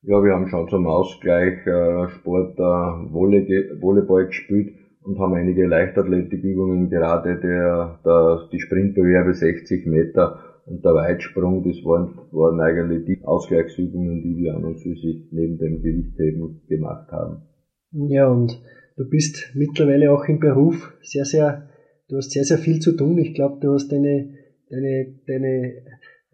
Ja, 0.04 0.24
wir 0.24 0.34
haben 0.34 0.48
schon 0.48 0.70
zum 0.70 0.86
Ausgleich 0.86 1.66
äh, 1.66 2.08
Sport 2.10 2.60
äh, 2.60 2.62
Volleyball 2.62 4.28
gespielt 4.28 4.76
und 5.02 5.20
haben 5.20 5.34
einige 5.34 5.66
Leichtathletikübungen, 5.66 6.90
gerade 6.90 7.40
der, 7.40 8.00
der 8.06 8.48
die 8.52 8.60
Sprintbewerbe 8.60 9.34
60 9.34 9.88
Meter 9.88 10.47
und 10.67 10.83
der 10.83 10.93
Weitsprung, 10.93 11.63
das 11.63 11.77
waren, 11.86 12.17
waren 12.31 12.59
eigentlich 12.59 13.05
die 13.05 13.24
Ausgleichsübungen, 13.24 14.21
die 14.21 14.36
wir 14.36 14.55
an 14.55 14.65
und 14.65 14.79
für 14.79 14.95
sich 14.95 15.29
neben 15.31 15.57
dem 15.57 15.81
Gewichtheben 15.81 16.62
gemacht 16.67 17.09
haben. 17.12 17.43
Ja, 17.91 18.27
und 18.27 18.62
du 18.97 19.09
bist 19.09 19.53
mittlerweile 19.55 20.12
auch 20.12 20.25
im 20.25 20.39
Beruf 20.39 20.93
sehr, 21.01 21.24
sehr, 21.24 21.69
du 22.09 22.17
hast 22.17 22.31
sehr, 22.31 22.43
sehr 22.43 22.57
viel 22.57 22.79
zu 22.79 22.91
tun. 22.97 23.17
Ich 23.17 23.33
glaube, 23.33 23.59
du 23.62 23.74
hast 23.74 23.89
deine, 23.93 24.33
deine, 24.69 25.15
deine 25.25 25.74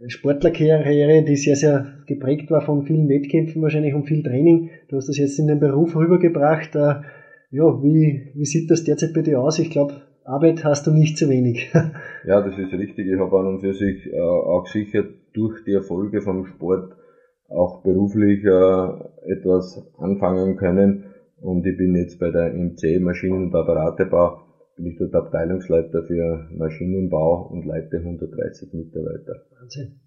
Sportlerkarriere, 0.08 1.24
die 1.24 1.36
sehr, 1.36 1.56
sehr 1.56 2.00
geprägt 2.08 2.50
war 2.50 2.62
von 2.62 2.88
vielen 2.88 3.08
Wettkämpfen 3.10 3.62
wahrscheinlich 3.62 3.94
und 3.94 4.08
viel 4.08 4.24
Training. 4.24 4.72
Du 4.90 4.98
hast 4.98 5.10
das 5.10 5.18
jetzt 5.18 5.38
in 5.38 5.48
den 5.48 5.60
Beruf 5.60 5.96
rübergebracht. 5.96 6.76
Äh, 6.76 7.02
ja, 7.52 7.84
wie, 7.84 8.32
wie 8.34 8.46
sieht 8.46 8.72
das 8.72 8.84
derzeit 8.84 9.14
bei 9.14 9.22
dir 9.22 9.40
aus? 9.40 9.60
Ich 9.60 9.70
glaube, 9.70 10.02
Arbeit 10.26 10.64
hast 10.64 10.88
du 10.88 10.92
nicht 10.92 11.18
zu 11.18 11.30
wenig. 11.30 11.72
ja, 12.26 12.42
das 12.42 12.58
ist 12.58 12.74
richtig. 12.74 13.08
Ich 13.08 13.20
habe 13.20 13.38
an 13.40 13.48
und 13.48 13.60
für 13.62 13.74
sich 13.74 14.12
äh, 14.12 14.20
auch 14.20 14.68
sicher 14.68 15.04
durch 15.34 15.64
die 15.66 15.74
Erfolge 15.74 16.22
vom 16.22 16.46
Sport 16.46 16.94
auch 17.50 17.84
beruflich 17.84 18.44
äh, 18.44 19.32
etwas 19.32 19.82
anfangen 19.98 20.56
können. 20.56 21.06
Und 21.42 21.66
ich 21.66 21.78
bin 21.78 21.96
jetzt 21.96 22.20
bei 22.20 22.32
der 22.32 22.54
MC 22.54 23.02
Maschinen- 23.02 23.48
und 23.48 23.56
Apparatebau, 23.56 24.40
bin 24.78 24.88
ich 24.88 24.98
dort 24.98 25.14
Abteilungsleiter 25.14 26.04
für 26.04 26.48
Maschinenbau 26.52 27.50
und 27.52 27.66
leite 27.66 27.98
130 27.98 28.74
Mitarbeiter. 28.74 29.44
Wahnsinn. 29.60 30.00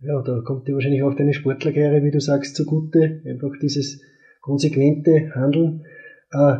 Ja, 0.00 0.22
da 0.22 0.40
kommt 0.44 0.68
dir 0.68 0.74
wahrscheinlich 0.74 1.02
auch 1.02 1.14
deine 1.14 1.34
Sportlerkarriere, 1.34 2.04
wie 2.04 2.12
du 2.12 2.20
sagst, 2.20 2.54
zugute. 2.54 3.20
Einfach 3.26 3.50
dieses 3.60 4.00
konsequente 4.40 5.34
Handeln. 5.34 5.84
Äh, 6.30 6.58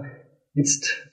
jetzt 0.55 1.08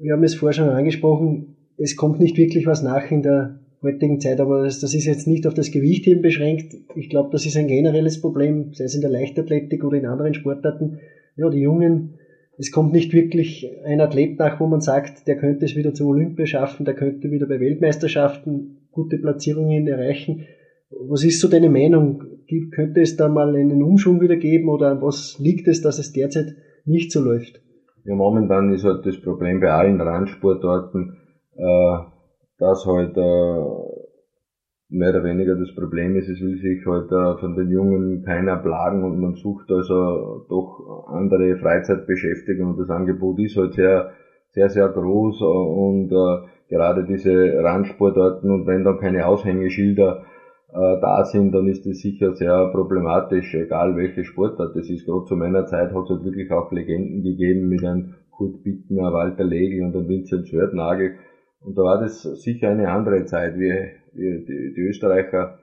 wir 0.00 0.12
haben 0.12 0.24
es 0.24 0.34
vorher 0.34 0.54
schon 0.54 0.68
angesprochen, 0.68 1.56
es 1.76 1.96
kommt 1.96 2.20
nicht 2.20 2.36
wirklich 2.36 2.66
was 2.66 2.82
nach 2.82 3.10
in 3.10 3.22
der 3.22 3.60
heutigen 3.82 4.20
Zeit, 4.20 4.40
aber 4.40 4.64
das, 4.64 4.80
das 4.80 4.94
ist 4.94 5.04
jetzt 5.04 5.26
nicht 5.26 5.46
auf 5.46 5.54
das 5.54 5.70
Gewichtheben 5.70 6.22
beschränkt. 6.22 6.74
Ich 6.94 7.10
glaube, 7.10 7.30
das 7.32 7.46
ist 7.46 7.56
ein 7.56 7.68
generelles 7.68 8.20
Problem, 8.20 8.72
sei 8.72 8.84
es 8.84 8.94
in 8.94 9.00
der 9.00 9.10
Leichtathletik 9.10 9.84
oder 9.84 9.98
in 9.98 10.06
anderen 10.06 10.34
Sportarten. 10.34 10.98
Ja, 11.36 11.50
die 11.50 11.60
Jungen, 11.60 12.14
es 12.56 12.70
kommt 12.70 12.92
nicht 12.92 13.12
wirklich 13.12 13.70
ein 13.84 14.00
Athlet 14.00 14.38
nach, 14.38 14.60
wo 14.60 14.66
man 14.66 14.80
sagt, 14.80 15.26
der 15.26 15.36
könnte 15.36 15.64
es 15.64 15.76
wieder 15.76 15.92
zu 15.92 16.08
Olympia 16.08 16.46
schaffen, 16.46 16.84
der 16.84 16.94
könnte 16.94 17.30
wieder 17.30 17.46
bei 17.46 17.60
Weltmeisterschaften 17.60 18.88
gute 18.90 19.18
Platzierungen 19.18 19.86
erreichen. 19.86 20.42
Was 20.90 21.24
ist 21.24 21.40
so 21.40 21.48
deine 21.48 21.68
Meinung? 21.68 22.22
Könnte 22.70 23.00
es 23.00 23.16
da 23.16 23.28
mal 23.28 23.56
einen 23.56 23.82
Umschwung 23.82 24.20
wieder 24.20 24.36
geben 24.36 24.68
oder 24.68 24.90
an 24.90 25.02
was 25.02 25.36
liegt 25.40 25.66
es, 25.66 25.80
dass 25.80 25.98
es 25.98 26.12
derzeit 26.12 26.54
nicht 26.84 27.10
so 27.10 27.20
läuft? 27.20 27.63
Ja, 28.04 28.14
momentan 28.14 28.70
ist 28.72 28.84
halt 28.84 29.06
das 29.06 29.18
Problem 29.20 29.60
bei 29.60 29.70
allen 29.70 29.98
Randsportarten, 30.00 31.16
äh, 31.56 31.98
dass 32.58 32.84
halt 32.84 33.16
äh, 33.16 33.60
mehr 34.90 35.10
oder 35.10 35.24
weniger 35.24 35.56
das 35.56 35.74
Problem 35.74 36.14
ist, 36.16 36.28
es 36.28 36.38
will 36.40 36.56
sich 36.58 36.84
halt 36.84 37.10
äh, 37.10 37.40
von 37.40 37.56
den 37.56 37.70
Jungen 37.70 38.22
keiner 38.22 38.58
plagen 38.58 39.04
und 39.04 39.18
man 39.18 39.34
sucht 39.34 39.70
also 39.70 40.44
doch 40.50 41.06
andere 41.08 41.56
Freizeitbeschäftigung 41.56 42.72
und 42.72 42.78
das 42.78 42.90
Angebot 42.90 43.38
ist 43.38 43.56
halt 43.56 43.72
sehr, 43.72 44.10
sehr, 44.50 44.68
sehr 44.68 44.88
groß 44.90 45.40
und 45.40 46.12
äh, 46.12 46.46
gerade 46.68 47.04
diese 47.04 47.54
Randsportarten 47.62 48.50
und 48.50 48.66
wenn 48.66 48.84
dann 48.84 48.98
keine 48.98 49.26
Aushängeschilder 49.26 50.22
äh, 50.74 51.00
da 51.00 51.24
sind, 51.24 51.52
dann 51.52 51.68
ist 51.68 51.86
das 51.86 51.98
sicher 51.98 52.34
sehr 52.34 52.68
problematisch, 52.72 53.54
egal 53.54 53.96
welche 53.96 54.24
Sportart 54.24 54.74
das 54.74 54.90
ist. 54.90 55.06
Gerade 55.06 55.24
zu 55.24 55.36
meiner 55.36 55.66
Zeit 55.66 55.92
hat 55.92 56.04
es 56.04 56.10
halt 56.10 56.24
wirklich 56.24 56.50
auch 56.50 56.72
Legenden 56.72 57.22
gegeben 57.22 57.68
mit 57.68 57.84
einem 57.84 58.14
Kurt 58.32 58.64
Bittner, 58.64 59.12
Walter 59.12 59.44
Legel 59.44 59.84
und 59.84 59.94
einem 59.94 60.08
Vincent 60.08 60.48
Schwertnagel. 60.48 61.14
Und 61.60 61.78
da 61.78 61.82
war 61.82 62.00
das 62.00 62.22
sicher 62.22 62.70
eine 62.70 62.90
andere 62.90 63.24
Zeit. 63.24 63.56
Wir, 63.56 63.86
wir 64.14 64.44
die, 64.44 64.74
die 64.74 64.80
Österreicher 64.80 65.60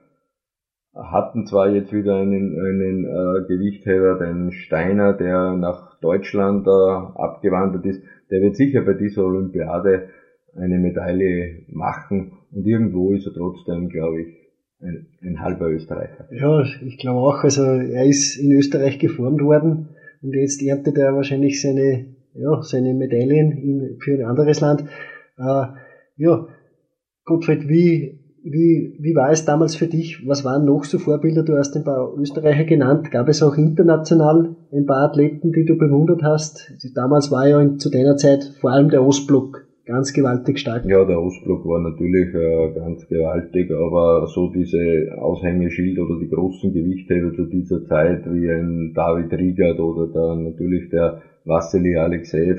hatten 0.94 1.46
zwar 1.46 1.68
jetzt 1.68 1.92
wieder 1.92 2.16
einen, 2.16 2.58
einen 2.58 3.04
äh, 3.04 3.46
Gewichtheber, 3.48 4.18
den 4.18 4.50
Steiner, 4.50 5.12
der 5.12 5.52
nach 5.56 6.00
Deutschland 6.00 6.66
äh, 6.66 6.70
abgewandert 6.70 7.84
ist. 7.84 8.02
Der 8.30 8.40
wird 8.40 8.56
sicher 8.56 8.80
bei 8.80 8.94
dieser 8.94 9.24
Olympiade 9.26 10.08
eine 10.56 10.78
Medaille 10.78 11.66
machen 11.68 12.32
und 12.50 12.66
irgendwo 12.66 13.12
ist 13.12 13.26
er 13.26 13.34
trotzdem, 13.34 13.88
glaube 13.88 14.22
ich, 14.22 14.41
ein, 14.82 15.06
ein 15.22 15.40
halber 15.40 15.68
Österreicher. 15.70 16.26
Ja, 16.30 16.64
ich 16.84 16.98
glaube 16.98 17.20
auch. 17.20 17.44
Also 17.44 17.62
er 17.62 18.04
ist 18.04 18.36
in 18.36 18.52
Österreich 18.52 18.98
geformt 18.98 19.42
worden 19.42 19.88
und 20.22 20.34
jetzt 20.34 20.62
erntet 20.62 20.98
er 20.98 21.14
wahrscheinlich 21.14 21.60
seine, 21.60 22.06
ja, 22.34 22.62
seine 22.62 22.94
Medaillen 22.94 23.52
in, 23.52 23.98
für 24.00 24.14
ein 24.14 24.24
anderes 24.24 24.60
Land. 24.60 24.84
Äh, 25.38 25.64
ja, 26.16 26.46
Gottfried, 27.24 27.68
wie, 27.68 28.18
wie, 28.44 28.98
wie 29.00 29.14
war 29.14 29.30
es 29.30 29.44
damals 29.44 29.76
für 29.76 29.86
dich? 29.86 30.26
Was 30.26 30.44
waren 30.44 30.64
noch 30.64 30.84
so 30.84 30.98
Vorbilder? 30.98 31.44
Du 31.44 31.56
hast 31.56 31.76
ein 31.76 31.84
paar 31.84 32.14
Österreicher 32.18 32.64
genannt. 32.64 33.10
Gab 33.10 33.28
es 33.28 33.42
auch 33.42 33.56
international 33.56 34.56
ein 34.72 34.86
paar 34.86 35.08
Athleten, 35.08 35.52
die 35.52 35.64
du 35.64 35.76
bewundert 35.78 36.22
hast? 36.22 36.72
Damals 36.94 37.30
war 37.30 37.46
ja 37.46 37.76
zu 37.76 37.90
deiner 37.90 38.16
Zeit 38.16 38.52
vor 38.60 38.72
allem 38.72 38.90
der 38.90 39.04
Ostblock 39.04 39.64
ganz 39.84 40.12
gewaltig 40.12 40.58
stark. 40.58 40.84
Ja, 40.84 41.04
der 41.04 41.20
Ostblock 41.20 41.64
war 41.64 41.80
natürlich 41.80 42.34
äh, 42.34 42.72
ganz 42.74 43.06
gewaltig, 43.08 43.70
aber 43.70 44.26
so 44.26 44.50
diese 44.52 45.16
Aushängeschild 45.18 45.98
oder 45.98 46.18
die 46.20 46.28
großen 46.28 46.72
Gewichtheber 46.72 47.32
zu 47.34 47.46
dieser 47.46 47.84
Zeit 47.84 48.24
wie 48.26 48.48
ein 48.50 48.92
David 48.94 49.32
Riegert 49.32 49.80
oder 49.80 50.08
dann 50.12 50.44
natürlich 50.44 50.88
der 50.90 51.20
Vassili 51.44 51.96
Alexejew, 51.96 52.58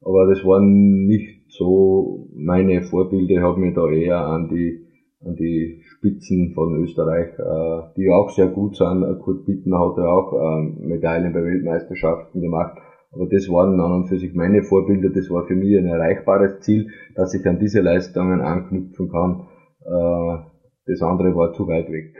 aber 0.00 0.26
das 0.26 0.44
waren 0.44 1.06
nicht 1.06 1.44
so 1.48 2.28
meine 2.34 2.82
Vorbilder, 2.82 3.34
ich 3.34 3.40
habe 3.40 3.60
mich 3.60 3.74
da 3.74 3.88
eher 3.88 4.26
an 4.26 4.48
die 4.48 4.84
an 5.26 5.36
die 5.36 5.80
Spitzen 5.82 6.52
von 6.54 6.74
Österreich, 6.82 7.28
äh, 7.38 7.82
die 7.96 8.10
auch 8.10 8.28
sehr 8.28 8.48
gut 8.48 8.76
sind. 8.76 9.02
Kurt 9.20 9.46
Bittner 9.46 9.78
hat 9.78 9.96
ja 9.96 10.04
auch 10.04 10.32
äh, 10.34 10.86
Medaillen 10.86 11.32
bei 11.32 11.42
Weltmeisterschaften 11.42 12.42
gemacht. 12.42 12.76
Aber 13.14 13.26
das 13.26 13.48
waren 13.48 13.80
an 13.80 13.92
und 13.92 14.08
für 14.08 14.18
sich 14.18 14.34
meine 14.34 14.62
Vorbilder. 14.62 15.10
Das 15.10 15.30
war 15.30 15.46
für 15.46 15.54
mich 15.54 15.76
ein 15.76 15.86
erreichbares 15.86 16.60
Ziel, 16.60 16.90
dass 17.14 17.32
ich 17.34 17.46
an 17.46 17.58
diese 17.58 17.80
Leistungen 17.80 18.40
anknüpfen 18.40 19.08
kann. 19.08 19.46
Äh, 19.84 20.44
das 20.86 21.00
andere 21.02 21.34
war 21.34 21.52
zu 21.52 21.66
weit 21.68 21.90
weg. 21.90 22.14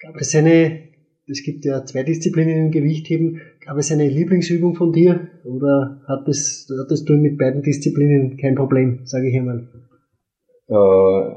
Gab 0.00 0.16
es 0.16 0.34
eine, 0.34 0.88
es 1.26 1.42
gibt 1.42 1.64
ja 1.64 1.84
zwei 1.84 2.02
Disziplinen 2.04 2.66
im 2.66 2.70
Gewichtheben, 2.70 3.40
gab 3.64 3.76
es 3.78 3.90
eine 3.92 4.08
Lieblingsübung 4.08 4.74
von 4.74 4.92
dir 4.92 5.28
oder 5.44 6.02
hattest, 6.06 6.72
hattest 6.80 7.08
du 7.08 7.14
mit 7.14 7.38
beiden 7.38 7.62
Disziplinen 7.62 8.36
kein 8.36 8.54
Problem, 8.54 9.00
sage 9.04 9.28
ich 9.28 9.36
einmal? 9.36 9.68
Äh, 10.68 11.34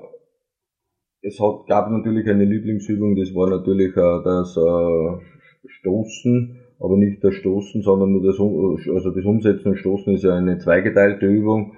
es 1.27 1.39
hat, 1.39 1.67
gab 1.67 1.89
natürlich 1.89 2.27
eine 2.27 2.45
Lieblingsübung, 2.45 3.15
das 3.15 3.33
war 3.33 3.49
natürlich 3.49 3.95
äh, 3.97 4.23
das 4.23 4.55
äh, 4.57 5.67
Stoßen 5.67 6.64
aber 6.79 6.97
nicht 6.97 7.23
das 7.23 7.33
Stoßen, 7.35 7.81
sondern 7.81 8.11
nur 8.11 8.23
das, 8.23 8.39
also 8.39 9.11
das 9.11 9.25
Umsetzen 9.25 9.69
und 9.69 9.77
Stoßen 9.77 10.13
ist 10.13 10.23
ja 10.23 10.35
eine 10.35 10.57
zweigeteilte 10.57 11.25
Übung. 11.25 11.73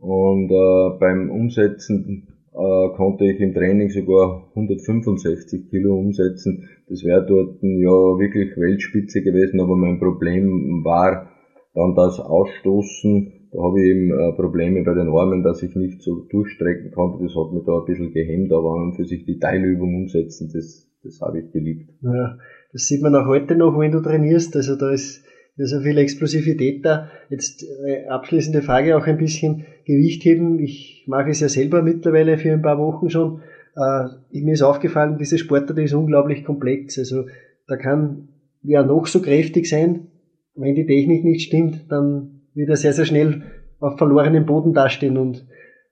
Und 0.00 0.50
äh, 0.50 0.98
beim 0.98 1.30
Umsetzen 1.30 2.28
äh, 2.52 2.88
konnte 2.96 3.24
ich 3.26 3.40
im 3.40 3.54
Training 3.54 3.90
sogar 3.90 4.48
165 4.54 5.70
Kilo 5.70 5.96
umsetzen. 5.96 6.68
Das 6.88 7.04
wäre 7.04 7.24
dort 7.24 7.62
ja 7.62 8.18
wirklich 8.18 8.56
Weltspitze 8.56 9.22
gewesen, 9.22 9.60
aber 9.60 9.76
mein 9.76 10.00
Problem 10.00 10.82
war 10.84 11.30
dann 11.74 11.94
das 11.94 12.18
Ausstoßen. 12.18 13.32
Da 13.52 13.62
habe 13.62 13.80
ich 13.80 13.90
eben 13.90 14.10
äh, 14.10 14.32
Probleme 14.32 14.82
bei 14.84 14.94
den 14.94 15.08
Armen, 15.08 15.42
dass 15.42 15.62
ich 15.62 15.74
nicht 15.76 16.02
so 16.02 16.26
durchstrecken 16.30 16.92
konnte. 16.92 17.22
Das 17.24 17.34
hat 17.36 17.52
mich 17.52 17.64
da 17.64 17.78
ein 17.78 17.84
bisschen 17.84 18.12
gehemmt, 18.12 18.52
aber 18.52 18.80
an 18.80 18.94
für 18.94 19.04
sich 19.04 19.24
die 19.24 19.38
Teilübung 19.38 19.94
umsetzen, 19.94 20.50
das, 20.52 20.89
das 21.02 21.20
habe 21.20 21.40
ich 21.40 21.52
geliebt. 21.52 21.90
Ja. 22.02 22.38
Das 22.72 22.82
sieht 22.86 23.02
man 23.02 23.14
auch 23.14 23.26
heute 23.26 23.56
noch, 23.56 23.78
wenn 23.78 23.92
du 23.92 24.00
trainierst. 24.00 24.54
Also 24.56 24.76
da 24.76 24.90
ist 24.90 25.24
ja 25.56 25.66
so 25.66 25.80
viel 25.80 25.98
Explosivität 25.98 26.84
da. 26.84 27.08
Jetzt 27.28 27.64
äh, 27.86 28.06
abschließende 28.06 28.62
Frage 28.62 28.96
auch 28.96 29.06
ein 29.06 29.18
bisschen 29.18 29.64
Gewicht 29.84 30.24
heben. 30.24 30.58
Ich 30.58 31.04
mache 31.06 31.30
es 31.30 31.40
ja 31.40 31.48
selber 31.48 31.82
mittlerweile 31.82 32.38
für 32.38 32.52
ein 32.52 32.62
paar 32.62 32.78
Wochen 32.78 33.10
schon. 33.10 33.40
Äh, 33.76 34.40
mir 34.40 34.52
ist 34.52 34.62
aufgefallen, 34.62 35.18
diese 35.18 35.38
Sportart 35.38 35.78
ist 35.78 35.94
unglaublich 35.94 36.44
komplex. 36.44 36.98
Also 36.98 37.26
da 37.66 37.76
kann 37.76 38.28
wer 38.62 38.84
noch 38.84 39.06
so 39.06 39.22
kräftig 39.22 39.68
sein, 39.68 40.08
wenn 40.54 40.74
die 40.74 40.86
Technik 40.86 41.24
nicht 41.24 41.46
stimmt, 41.46 41.86
dann 41.90 42.42
wird 42.54 42.68
er 42.68 42.76
sehr, 42.76 42.92
sehr 42.92 43.04
schnell 43.04 43.42
auf 43.78 43.96
verlorenem 43.96 44.44
Boden 44.46 44.74
dastehen. 44.74 45.16
Und 45.16 45.46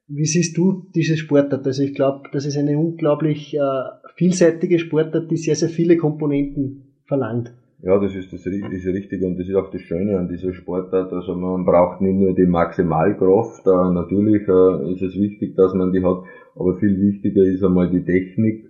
wie 0.08 0.24
siehst 0.24 0.56
du 0.56 0.86
diese 0.94 1.16
Sportart? 1.16 1.66
Also 1.66 1.82
ich 1.82 1.94
glaube, 1.94 2.28
das 2.32 2.46
ist 2.46 2.56
eine 2.56 2.78
unglaublich 2.78 3.54
äh, 3.54 3.60
vielseitige 4.16 4.78
Sportart, 4.78 5.30
die 5.30 5.36
sehr, 5.36 5.54
sehr 5.54 5.68
viele 5.68 5.96
Komponenten 5.96 6.94
verlangt. 7.04 7.52
Ja, 7.80 7.96
das 8.00 8.14
ist, 8.16 8.32
das 8.32 8.44
ist 8.44 8.86
richtig 8.86 9.22
und 9.22 9.38
das 9.38 9.48
ist 9.48 9.54
auch 9.54 9.70
das 9.70 9.82
Schöne 9.82 10.18
an 10.18 10.28
dieser 10.28 10.52
Sportart. 10.52 11.12
Also 11.12 11.36
man 11.36 11.64
braucht 11.64 12.00
nicht 12.00 12.16
nur 12.16 12.34
die 12.34 12.46
Maximalkraft, 12.46 13.66
äh, 13.66 13.92
natürlich 13.92 14.48
äh, 14.48 14.92
ist 14.92 15.02
es 15.02 15.14
wichtig, 15.14 15.54
dass 15.54 15.74
man 15.74 15.92
die 15.92 16.02
hat, 16.02 16.22
aber 16.56 16.76
viel 16.78 17.00
wichtiger 17.00 17.42
ist 17.42 17.62
einmal 17.62 17.88
die 17.88 18.04
Technik, 18.04 18.67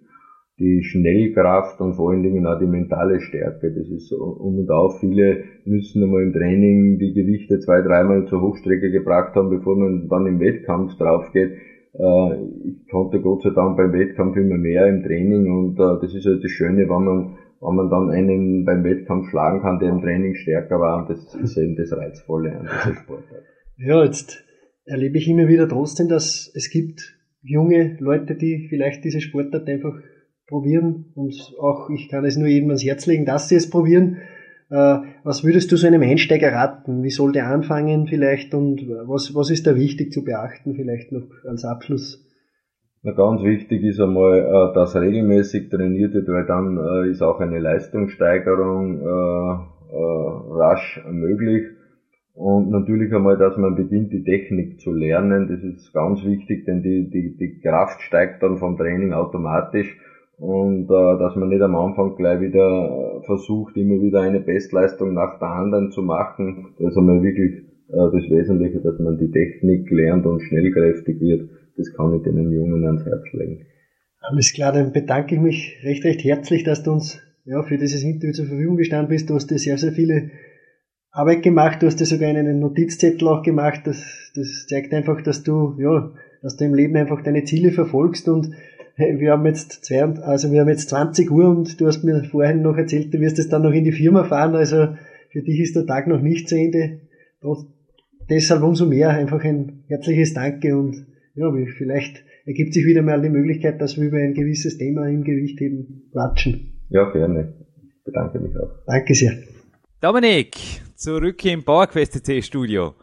die 0.58 0.82
Schnellkraft 0.82 1.80
und 1.80 1.94
vor 1.94 2.10
allen 2.10 2.22
Dingen 2.22 2.46
auch 2.46 2.58
die 2.58 2.66
mentale 2.66 3.20
Stärke. 3.20 3.72
Das 3.72 3.88
ist 3.88 4.12
um 4.12 4.58
und 4.58 4.70
auf. 4.70 4.98
Viele 5.00 5.44
müssen 5.64 6.02
einmal 6.02 6.22
im 6.22 6.32
Training 6.32 6.98
die 6.98 7.12
Gewichte 7.12 7.60
zwei, 7.60 7.80
dreimal 7.80 8.26
zur 8.26 8.42
Hochstrecke 8.42 8.90
gebracht 8.90 9.34
haben, 9.34 9.50
bevor 9.50 9.76
man 9.76 10.08
dann 10.08 10.26
im 10.26 10.40
Wettkampf 10.40 10.96
drauf 10.96 11.30
geht. 11.32 11.52
Äh, 11.94 12.34
ich 12.64 12.88
konnte 12.90 13.20
Gott 13.20 13.42
sei 13.42 13.50
Dank 13.50 13.76
beim 13.76 13.92
Wettkampf 13.92 14.36
immer 14.36 14.56
mehr 14.56 14.86
im 14.86 15.02
Training 15.02 15.50
und 15.50 15.78
äh, 15.78 16.00
das 16.00 16.14
ist 16.14 16.26
halt 16.26 16.42
das 16.42 16.50
Schöne, 16.50 16.88
wenn 16.88 17.04
man, 17.04 17.36
wenn 17.60 17.74
man 17.74 17.90
dann 17.90 18.10
einen 18.10 18.64
beim 18.64 18.82
Wettkampf 18.84 19.28
schlagen 19.30 19.60
kann, 19.60 19.78
der 19.78 19.90
im 19.90 20.00
Training 20.00 20.34
stärker 20.34 20.80
war 20.80 20.98
und 20.98 21.10
das 21.10 21.34
ist 21.34 21.56
eben 21.56 21.76
das 21.76 21.92
Reizvolle 21.92 22.58
an 22.58 22.62
dieser 22.66 22.94
Sportart. 22.94 23.42
Ja, 23.76 24.04
jetzt 24.04 24.44
erlebe 24.84 25.18
ich 25.18 25.28
immer 25.28 25.46
wieder 25.46 25.68
trotzdem, 25.68 26.08
dass 26.08 26.50
es 26.54 26.70
gibt 26.70 27.16
junge 27.42 27.96
Leute, 28.00 28.34
die 28.34 28.66
vielleicht 28.68 29.04
diese 29.04 29.20
Sportart 29.20 29.68
einfach 29.68 29.94
probieren 30.48 31.12
und 31.14 31.34
auch 31.60 31.90
ich 31.90 32.08
kann 32.08 32.24
es 32.24 32.36
nur 32.36 32.48
jedem 32.48 32.70
ans 32.70 32.84
Herz 32.84 33.06
legen, 33.06 33.24
dass 33.24 33.48
sie 33.48 33.56
es 33.56 33.70
probieren. 33.70 34.18
Äh, 34.70 34.98
was 35.24 35.44
würdest 35.44 35.70
du 35.72 35.76
so 35.76 35.86
einem 35.86 36.02
Einsteiger 36.02 36.52
raten? 36.52 37.02
Wie 37.02 37.10
soll 37.10 37.32
der 37.32 37.48
anfangen 37.48 38.06
vielleicht 38.06 38.54
und 38.54 38.86
was, 39.06 39.34
was 39.34 39.50
ist 39.50 39.66
da 39.66 39.76
wichtig 39.76 40.12
zu 40.12 40.24
beachten 40.24 40.74
vielleicht 40.74 41.12
noch 41.12 41.28
als 41.46 41.64
Abschluss? 41.64 42.24
Na, 43.02 43.12
ganz 43.12 43.42
wichtig 43.42 43.82
ist 43.84 44.00
einmal, 44.00 44.38
äh, 44.38 44.74
dass 44.74 44.96
regelmäßig 44.96 45.70
trainiert 45.70 46.14
wird, 46.14 46.28
weil 46.28 46.46
dann 46.46 46.78
äh, 46.78 47.10
ist 47.10 47.22
auch 47.22 47.40
eine 47.40 47.58
Leistungssteigerung 47.60 49.00
rasch 49.90 51.00
möglich. 51.10 51.64
Und 52.34 52.70
natürlich 52.70 53.12
einmal, 53.14 53.38
dass 53.38 53.56
man 53.56 53.74
beginnt, 53.74 54.12
die 54.12 54.22
Technik 54.22 54.80
zu 54.80 54.92
lernen. 54.92 55.48
Das 55.48 55.62
ist 55.62 55.94
ganz 55.94 56.22
wichtig, 56.24 56.66
denn 56.66 56.82
die, 56.82 57.08
die, 57.08 57.36
die 57.38 57.58
Kraft 57.60 58.02
steigt 58.02 58.42
dann 58.42 58.58
vom 58.58 58.76
Training 58.76 59.14
automatisch 59.14 59.98
und 60.38 60.84
äh, 60.84 61.18
dass 61.18 61.34
man 61.36 61.48
nicht 61.48 61.62
am 61.62 61.74
Anfang 61.74 62.14
gleich 62.16 62.40
wieder 62.40 63.22
versucht, 63.26 63.76
immer 63.76 64.00
wieder 64.00 64.20
eine 64.20 64.40
Bestleistung 64.40 65.14
nach 65.14 65.38
der 65.38 65.48
anderen 65.48 65.90
zu 65.90 66.02
machen. 66.02 66.74
Das 66.78 66.92
ist 66.92 66.96
einmal 66.96 67.22
wirklich 67.22 67.64
äh, 67.88 67.96
das 67.96 68.30
Wesentliche, 68.30 68.80
dass 68.80 68.98
man 69.00 69.18
die 69.18 69.30
Technik 69.30 69.90
lernt 69.90 70.26
und 70.26 70.40
schnellkräftig 70.40 71.20
wird. 71.20 71.50
Das 71.76 71.92
kann 71.94 72.14
ich 72.14 72.22
den 72.22 72.52
Jungen 72.52 72.84
ans 72.84 73.04
Herz 73.04 73.24
legen. 73.32 73.66
Alles 74.20 74.52
klar, 74.52 74.72
dann 74.72 74.92
bedanke 74.92 75.34
ich 75.34 75.40
mich 75.40 75.78
recht, 75.82 76.04
recht 76.04 76.22
herzlich, 76.24 76.62
dass 76.64 76.82
du 76.82 76.92
uns 76.92 77.20
ja, 77.44 77.62
für 77.62 77.78
dieses 77.78 78.02
Interview 78.04 78.32
zur 78.32 78.46
Verfügung 78.46 78.76
gestanden 78.76 79.08
bist. 79.08 79.30
Du 79.30 79.34
hast 79.34 79.50
dir 79.50 79.58
sehr, 79.58 79.78
sehr 79.78 79.92
viele 79.92 80.30
Arbeit 81.10 81.42
gemacht. 81.42 81.82
Du 81.82 81.86
hast 81.86 81.98
dir 81.98 82.04
sogar 82.04 82.28
einen 82.28 82.60
Notizzettel 82.60 83.26
auch 83.26 83.42
gemacht. 83.42 83.82
Das, 83.84 84.32
das 84.34 84.66
zeigt 84.68 84.92
einfach, 84.92 85.22
dass 85.22 85.42
du, 85.42 85.74
ja, 85.78 86.12
dass 86.42 86.56
du 86.56 86.64
im 86.64 86.74
Leben 86.74 86.96
einfach 86.96 87.22
deine 87.22 87.44
Ziele 87.44 87.72
verfolgst 87.72 88.28
und 88.28 88.50
wir 88.98 89.32
haben 89.32 89.46
jetzt 89.46 89.84
zwei, 89.84 90.02
also 90.02 90.50
wir 90.50 90.60
haben 90.60 90.68
jetzt 90.68 90.88
20 90.88 91.30
Uhr 91.30 91.48
und 91.48 91.80
du 91.80 91.86
hast 91.86 92.02
mir 92.02 92.24
vorhin 92.24 92.62
noch 92.62 92.76
erzählt, 92.76 93.14
du 93.14 93.20
wirst 93.20 93.38
es 93.38 93.48
dann 93.48 93.62
noch 93.62 93.72
in 93.72 93.84
die 93.84 93.92
Firma 93.92 94.24
fahren, 94.24 94.54
also 94.54 94.96
für 95.30 95.42
dich 95.42 95.60
ist 95.60 95.76
der 95.76 95.86
Tag 95.86 96.08
noch 96.08 96.20
nicht 96.20 96.48
zu 96.48 96.56
Ende. 96.56 97.00
Trotz, 97.40 97.66
deshalb 98.28 98.62
umso 98.62 98.86
mehr 98.86 99.10
einfach 99.10 99.44
ein 99.44 99.84
herzliches 99.86 100.34
Danke 100.34 100.76
und 100.76 101.06
ja, 101.34 101.50
vielleicht 101.76 102.24
ergibt 102.44 102.74
sich 102.74 102.84
wieder 102.84 103.02
mal 103.02 103.22
die 103.22 103.28
Möglichkeit, 103.28 103.80
dass 103.80 103.96
wir 103.96 104.08
über 104.08 104.18
ein 104.18 104.34
gewisses 104.34 104.78
Thema 104.78 105.08
im 105.08 105.22
Gewichtheben 105.22 106.08
quatschen. 106.10 106.80
Ja, 106.88 107.10
gerne. 107.12 107.54
Ich 107.76 108.04
bedanke 108.04 108.40
mich 108.40 108.56
auch. 108.56 108.70
Danke 108.86 109.14
sehr. 109.14 109.32
Dominik, 110.00 110.56
zurück 110.96 111.44
im 111.44 111.62
PowerQuest 111.62 112.24
C 112.24 112.42
Studio. 112.42 112.94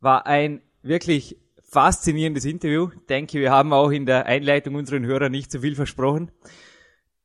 War 0.00 0.26
ein 0.26 0.60
wirklich 0.82 1.36
faszinierendes 1.72 2.44
Interview. 2.44 2.88
Denke, 3.08 3.40
wir 3.40 3.50
haben 3.50 3.72
auch 3.72 3.90
in 3.90 4.04
der 4.04 4.26
Einleitung 4.26 4.74
unseren 4.74 5.06
Hörern 5.06 5.32
nicht 5.32 5.50
zu 5.50 5.60
viel 5.60 5.74
versprochen. 5.74 6.30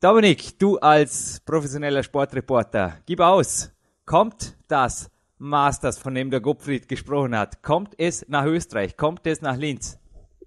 Dominik, 0.01 0.57
du 0.57 0.77
als 0.77 1.41
professioneller 1.45 2.01
Sportreporter, 2.01 2.93
gib 3.05 3.19
aus. 3.19 3.73
Kommt 4.05 4.55
das 4.69 5.12
Masters, 5.38 5.99
von 5.99 6.15
dem 6.15 6.31
der 6.31 6.39
Gottfried 6.39 6.88
gesprochen 6.88 7.38
hat, 7.38 7.62
kommt 7.62 7.93
es 7.97 8.27
nach 8.29 8.45
Österreich? 8.45 8.95
Kommt 8.95 9.27
es 9.27 9.41
nach 9.41 9.57
Linz? 9.57 9.99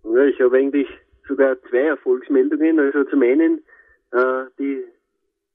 Ja, 0.03 0.25
ich 0.25 0.41
habe 0.41 0.57
eigentlich 0.57 0.89
sogar 1.29 1.61
zwei 1.69 1.89
Erfolgsmeldungen. 1.89 2.81
Also 2.81 3.05
zum 3.05 3.23
einen, 3.23 3.59
äh, 4.13 4.45
die, 4.59 4.83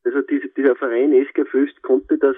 also 0.04 0.22
diese, 0.22 0.50
dieser 0.50 0.76
Verein 0.76 1.14
SK 1.30 1.48
Föst 1.50 1.82
konnte 1.82 2.18
das, 2.20 2.36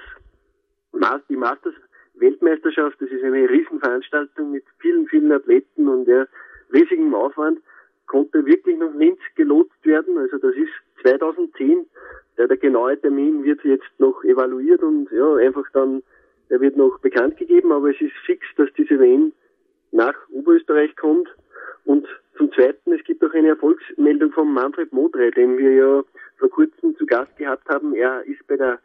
die 1.30 1.36
Masters 1.36 1.74
Weltmeisterschaft, 2.20 3.00
das 3.00 3.10
ist 3.10 3.24
eine 3.24 3.50
Riesenveranstaltung 3.50 4.52
mit 4.52 4.64
vielen, 4.80 5.08
vielen 5.08 5.32
Athleten 5.32 5.88
und 5.88 6.08
ja, 6.08 6.26
riesigem 6.74 7.14
Aufwand, 7.14 7.60
konnte 8.08 8.46
wirklich 8.46 8.78
nach 8.78 8.94
Linz 8.96 9.20
gelotst 9.36 9.86
werden. 9.86 10.18
Also 10.18 10.38
das 10.38 10.56
ist 10.56 10.72
2010. 11.04 11.86
Der, 12.38 12.48
der 12.48 12.58
genaue 12.58 13.00
Termin 13.00 13.44
wird 13.44 13.64
jetzt 13.64 13.90
noch 13.98 14.24
evaluiert 14.24 14.82
und 14.82 15.12
ja, 15.12 15.36
einfach 15.36 15.66
dann, 15.74 16.04
der 16.50 16.62
wird 16.62 16.78
noch 16.78 17.00
bekannt 17.00 17.38
gegeben, 17.38 17.72
aber 17.72 17.90
es 17.90 18.00
ist 18.00 18.14
fix, 18.26 18.46
dass 18.56 18.70
diese 18.78 19.00
WM 19.00 19.34
nach 19.92 20.16
Oberösterreich 20.30 20.96
kommt. 20.96 21.28
Und 21.86 22.08
zum 22.38 22.52
Zweiten, 22.52 22.94
es 22.94 23.04
gibt 23.04 23.24
auch 23.24 23.34
eine 23.34 23.50
Erfolgsmeldung 23.50 24.32
von 24.32 24.54
Manfred 24.54 24.92
Modre, 24.94 25.32
den 25.32 25.58
wir 25.58 25.72
ja 25.72 26.04
vor 26.38 26.50
kurzem 26.50 26.96
zu 26.98 27.06
Gast 27.06 27.36
gehabt 27.38 27.68
haben. 27.70 27.96
Er 27.96 28.24
ist 28.26 28.46
bei 28.48 28.58
der 28.58 28.80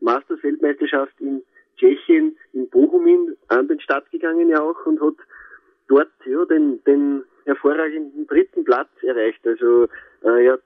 Masters-Weltmeisterschaft 0.00 1.12
in 1.20 1.42
Tschechien, 1.76 2.36
in 2.52 2.68
Bochumin 2.68 3.36
an 3.48 3.68
den 3.68 3.80
Start 3.80 4.10
gegangen 4.10 4.48
ja 4.48 4.60
auch 4.60 4.86
und 4.86 5.00
hat 5.00 5.16
dort 5.88 6.10
ja 6.24 6.44
den, 6.44 6.82
den 6.84 7.24
hervorragenden 7.44 8.26
dritten 8.26 8.64
Platz 8.64 8.88
erreicht. 9.02 9.46
Also 9.46 9.84
äh, 10.22 10.46
er, 10.46 10.58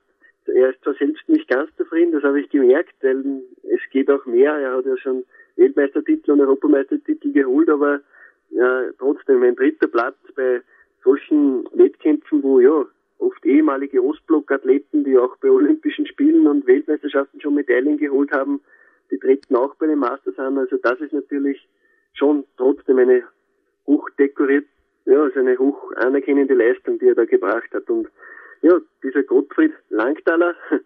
er 0.47 0.71
ist 0.71 0.83
zwar 0.83 0.95
selbst 0.95 1.29
nicht 1.29 1.49
ganz 1.49 1.71
zufrieden, 1.77 2.13
das 2.13 2.23
habe 2.23 2.41
ich 2.41 2.49
gemerkt, 2.51 2.95
weil 3.03 3.43
es 3.63 3.81
geht 3.91 4.11
auch 4.11 4.25
mehr. 4.27 4.55
Er 4.55 4.77
hat 4.77 4.87
ja 4.87 4.97
schon 4.97 5.25
Weltmeistertitel 5.57 6.33
und 6.33 6.41
Europameistertitel 6.41 7.33
geholt, 7.33 7.69
aber 7.69 8.01
ja, 8.51 8.91
trotzdem 8.99 9.43
ein 9.43 9.57
dritter 9.57 9.89
Platz 9.89 10.17
bei 10.35 10.63
solchen 11.05 11.65
Wettkämpfen, 11.73 12.43
wo 12.43 12.61
ja 12.61 12.87
oft 13.19 13.45
ehemalige 13.45 14.03
Ostblock-Athleten, 14.03 15.05
die 15.05 15.17
auch 15.19 15.37
bei 15.37 15.51
Olympischen 15.51 16.07
Spielen 16.07 16.47
und 16.47 16.67
Weltmeisterschaften 16.67 17.41
schon 17.41 17.55
Medaillen 17.55 17.99
geholt 17.99 18.33
haben, 18.33 18.61
die 19.11 19.19
treten 19.19 19.57
auch 19.57 19.75
bei 19.77 19.87
den 19.87 19.99
Masters 19.99 20.39
an. 20.39 20.59
Also 20.59 20.77
das 20.79 21.01
ist 21.01 21.13
natürlich 21.13 21.69
schon 22.15 22.45
trotzdem 22.57 22.99
eine 22.99 23.25
hochdekoriert, 23.87 24.67
ja, 25.07 25.23
also 25.23 25.41
eine 25.41 25.59
hoch 25.59 25.93
anerkennende 25.97 26.55
Leistung, 26.55 26.99
die 26.99 27.09
er 27.09 27.15
da 27.15 27.25
gebracht 27.25 27.73
hat. 27.73 27.89
Und 27.91 28.09
ja, 28.63 28.79
dieser 29.03 29.23
Gottfried 29.23 29.73
Langtaler, 29.89 30.55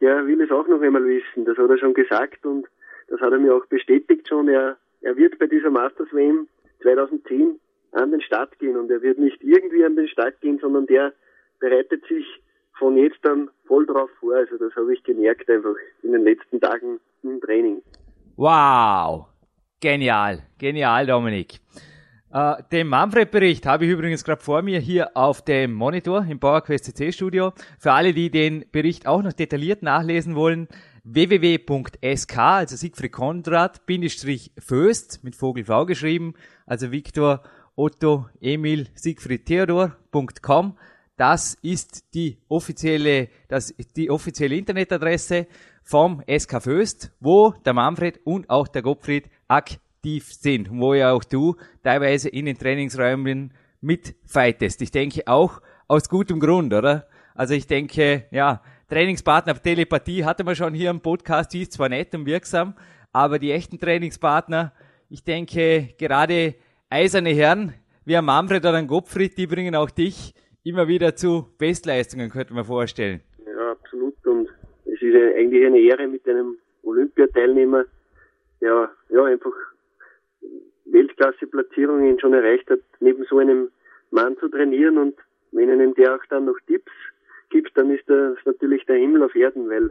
der 0.00 0.26
will 0.26 0.40
es 0.40 0.50
auch 0.50 0.66
noch 0.68 0.80
einmal 0.80 1.04
wissen. 1.04 1.44
Das 1.44 1.58
hat 1.58 1.70
er 1.70 1.78
schon 1.78 1.94
gesagt 1.94 2.44
und 2.46 2.66
das 3.08 3.20
hat 3.20 3.32
er 3.32 3.38
mir 3.38 3.54
auch 3.54 3.66
bestätigt 3.66 4.28
schon. 4.28 4.48
Er, 4.48 4.76
er 5.02 5.16
wird 5.16 5.38
bei 5.38 5.46
dieser 5.46 5.70
Masters 5.70 6.12
WM 6.12 6.48
2010 6.82 7.58
an 7.92 8.10
den 8.10 8.20
Start 8.20 8.58
gehen 8.58 8.76
und 8.76 8.90
er 8.90 9.02
wird 9.02 9.18
nicht 9.18 9.42
irgendwie 9.42 9.84
an 9.84 9.96
den 9.96 10.08
Start 10.08 10.40
gehen, 10.40 10.58
sondern 10.58 10.86
der 10.86 11.12
bereitet 11.58 12.04
sich 12.06 12.26
von 12.78 12.96
jetzt 12.96 13.26
an 13.26 13.50
voll 13.66 13.86
drauf 13.86 14.10
vor. 14.20 14.34
Also 14.34 14.56
das 14.58 14.74
habe 14.76 14.92
ich 14.92 15.02
gemerkt 15.02 15.48
einfach 15.48 15.74
in 16.02 16.12
den 16.12 16.24
letzten 16.24 16.60
Tagen 16.60 17.00
im 17.28 17.40
Training. 17.40 17.82
Wow! 18.36 19.26
Genial, 19.80 20.42
genial, 20.58 21.06
Dominik. 21.06 21.60
Äh, 22.32 22.62
den 22.72 22.88
Manfred-Bericht 22.88 23.66
habe 23.66 23.84
ich 23.84 23.90
übrigens 23.90 24.24
gerade 24.24 24.42
vor 24.42 24.62
mir 24.62 24.78
hier 24.78 25.16
auf 25.16 25.42
dem 25.42 25.72
Monitor 25.72 26.26
im 26.28 26.38
PowerQuest 26.38 26.84
CC 26.84 27.12
Studio. 27.12 27.52
Für 27.78 27.92
alle, 27.92 28.12
die 28.12 28.30
den 28.30 28.64
Bericht 28.72 29.06
auch 29.06 29.22
noch 29.22 29.32
detailliert 29.32 29.82
nachlesen 29.82 30.34
wollen, 30.34 30.68
www.sk, 31.04 32.36
also 32.36 32.76
Siegfried 32.76 33.12
Konrad, 33.12 33.86
Bindestrich 33.86 34.50
Föst, 34.58 35.22
mit 35.22 35.36
Vogel 35.36 35.64
V 35.64 35.86
geschrieben, 35.86 36.34
also 36.66 36.90
Viktor 36.90 37.42
Otto 37.76 38.26
Emil 38.40 38.88
Siegfried 38.94 39.46
Theodor.com. 39.46 40.76
Das 41.16 41.54
ist 41.62 42.12
die 42.14 42.38
offizielle, 42.48 43.28
das 43.48 43.70
ist 43.70 43.96
die 43.96 44.10
offizielle 44.10 44.56
Internetadresse 44.56 45.46
vom 45.86 46.20
SK 46.26 46.60
Föst, 46.60 47.12
wo 47.20 47.54
der 47.64 47.72
Manfred 47.72 48.20
und 48.24 48.50
auch 48.50 48.66
der 48.66 48.82
Gottfried 48.82 49.30
aktiv 49.46 50.32
sind, 50.32 50.68
wo 50.72 50.94
ja 50.94 51.12
auch 51.12 51.22
du 51.22 51.54
teilweise 51.84 52.28
in 52.28 52.46
den 52.46 52.58
Trainingsräumen 52.58 53.54
mitfightest. 53.80 54.82
Ich 54.82 54.90
denke 54.90 55.22
auch 55.26 55.62
aus 55.86 56.08
gutem 56.08 56.40
Grund, 56.40 56.74
oder? 56.74 57.06
Also 57.36 57.54
ich 57.54 57.68
denke, 57.68 58.24
ja, 58.32 58.62
Trainingspartner 58.88 59.54
Telepathie 59.62 60.24
hatte 60.24 60.42
man 60.42 60.56
schon 60.56 60.74
hier 60.74 60.90
im 60.90 61.00
Podcast, 61.00 61.52
die 61.52 61.62
ist 61.62 61.72
zwar 61.72 61.88
nett 61.88 62.12
und 62.16 62.26
wirksam, 62.26 62.74
aber 63.12 63.38
die 63.38 63.52
echten 63.52 63.78
Trainingspartner, 63.78 64.72
ich 65.08 65.22
denke, 65.22 65.94
gerade 65.98 66.56
eiserne 66.90 67.30
Herren, 67.30 67.74
wie 68.04 68.16
ein 68.16 68.24
Manfred 68.24 68.64
oder 68.64 68.74
ein 68.74 68.88
Gottfried, 68.88 69.38
die 69.38 69.46
bringen 69.46 69.76
auch 69.76 69.90
dich 69.90 70.34
immer 70.64 70.88
wieder 70.88 71.14
zu 71.14 71.46
Bestleistungen, 71.58 72.28
könnte 72.28 72.54
man 72.54 72.64
vorstellen. 72.64 73.20
Ja, 73.44 73.70
absolut. 73.70 74.14
Und 74.26 74.48
es 74.84 74.95
ist 75.14 75.36
eigentlich 75.36 75.64
eine 75.64 75.78
Ehre 75.78 76.06
mit 76.06 76.28
einem 76.28 76.58
Olympiateilnehmer, 76.82 77.84
der 78.60 78.90
ja 79.08 79.24
einfach 79.24 79.54
Weltklasse-Platzierungen 80.86 82.18
schon 82.20 82.32
erreicht 82.32 82.70
hat, 82.70 82.80
neben 83.00 83.24
so 83.24 83.38
einem 83.38 83.70
Mann 84.10 84.36
zu 84.38 84.48
trainieren 84.48 84.98
und 84.98 85.16
wenn 85.52 85.70
einem 85.70 85.94
der 85.94 86.14
auch 86.14 86.24
dann 86.28 86.46
noch 86.46 86.58
Tipps 86.66 86.92
gibt, 87.50 87.76
dann 87.76 87.90
ist 87.90 88.08
das 88.08 88.36
natürlich 88.44 88.84
der 88.86 88.96
Himmel 88.96 89.22
auf 89.22 89.34
Erden, 89.34 89.68
weil 89.68 89.90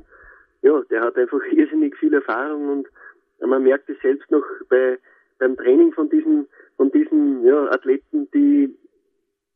ja, 0.61 0.81
der 0.89 1.01
hat 1.01 1.17
einfach 1.17 1.41
irrsinnig 1.51 1.95
viel 1.97 2.13
Erfahrung 2.13 2.69
und 2.69 2.87
man 3.47 3.63
merkt 3.63 3.89
es 3.89 3.99
selbst 4.01 4.29
noch 4.31 4.45
bei 4.69 4.97
beim 5.37 5.57
Training 5.57 5.91
von 5.91 6.09
diesen 6.09 6.47
von 6.77 6.91
diesen 6.91 7.45
ja, 7.45 7.69
Athleten, 7.71 8.29
die 8.33 8.73